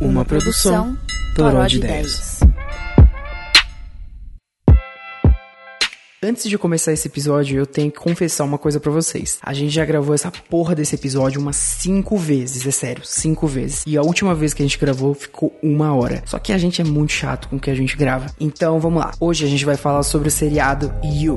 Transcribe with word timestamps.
Uma 0.00 0.24
produção 0.26 0.96
Toró 1.34 1.66
de 1.66 1.78
Ideias. 1.78 2.40
Antes 6.22 6.50
de 6.50 6.58
começar 6.58 6.92
esse 6.92 7.08
episódio, 7.08 7.58
eu 7.58 7.66
tenho 7.66 7.90
que 7.90 7.98
confessar 7.98 8.44
uma 8.44 8.58
coisa 8.58 8.78
para 8.78 8.90
vocês. 8.90 9.38
A 9.42 9.54
gente 9.54 9.70
já 9.70 9.84
gravou 9.84 10.14
essa 10.14 10.30
porra 10.30 10.74
desse 10.74 10.94
episódio 10.94 11.40
umas 11.40 11.56
cinco 11.56 12.16
vezes, 12.18 12.66
é 12.66 12.70
sério, 12.70 13.06
cinco 13.06 13.46
vezes. 13.46 13.84
E 13.86 13.96
a 13.96 14.02
última 14.02 14.34
vez 14.34 14.52
que 14.52 14.62
a 14.62 14.66
gente 14.66 14.78
gravou 14.78 15.14
ficou 15.14 15.56
uma 15.62 15.94
hora. 15.94 16.22
Só 16.26 16.38
que 16.38 16.52
a 16.52 16.58
gente 16.58 16.80
é 16.80 16.84
muito 16.84 17.12
chato 17.12 17.48
com 17.48 17.56
o 17.56 17.60
que 17.60 17.70
a 17.70 17.74
gente 17.74 17.96
grava. 17.96 18.26
Então 18.38 18.78
vamos 18.80 19.00
lá. 19.00 19.12
Hoje 19.20 19.44
a 19.46 19.48
gente 19.48 19.64
vai 19.64 19.76
falar 19.76 20.02
sobre 20.02 20.28
o 20.28 20.30
seriado 20.30 20.92
You. 21.04 21.36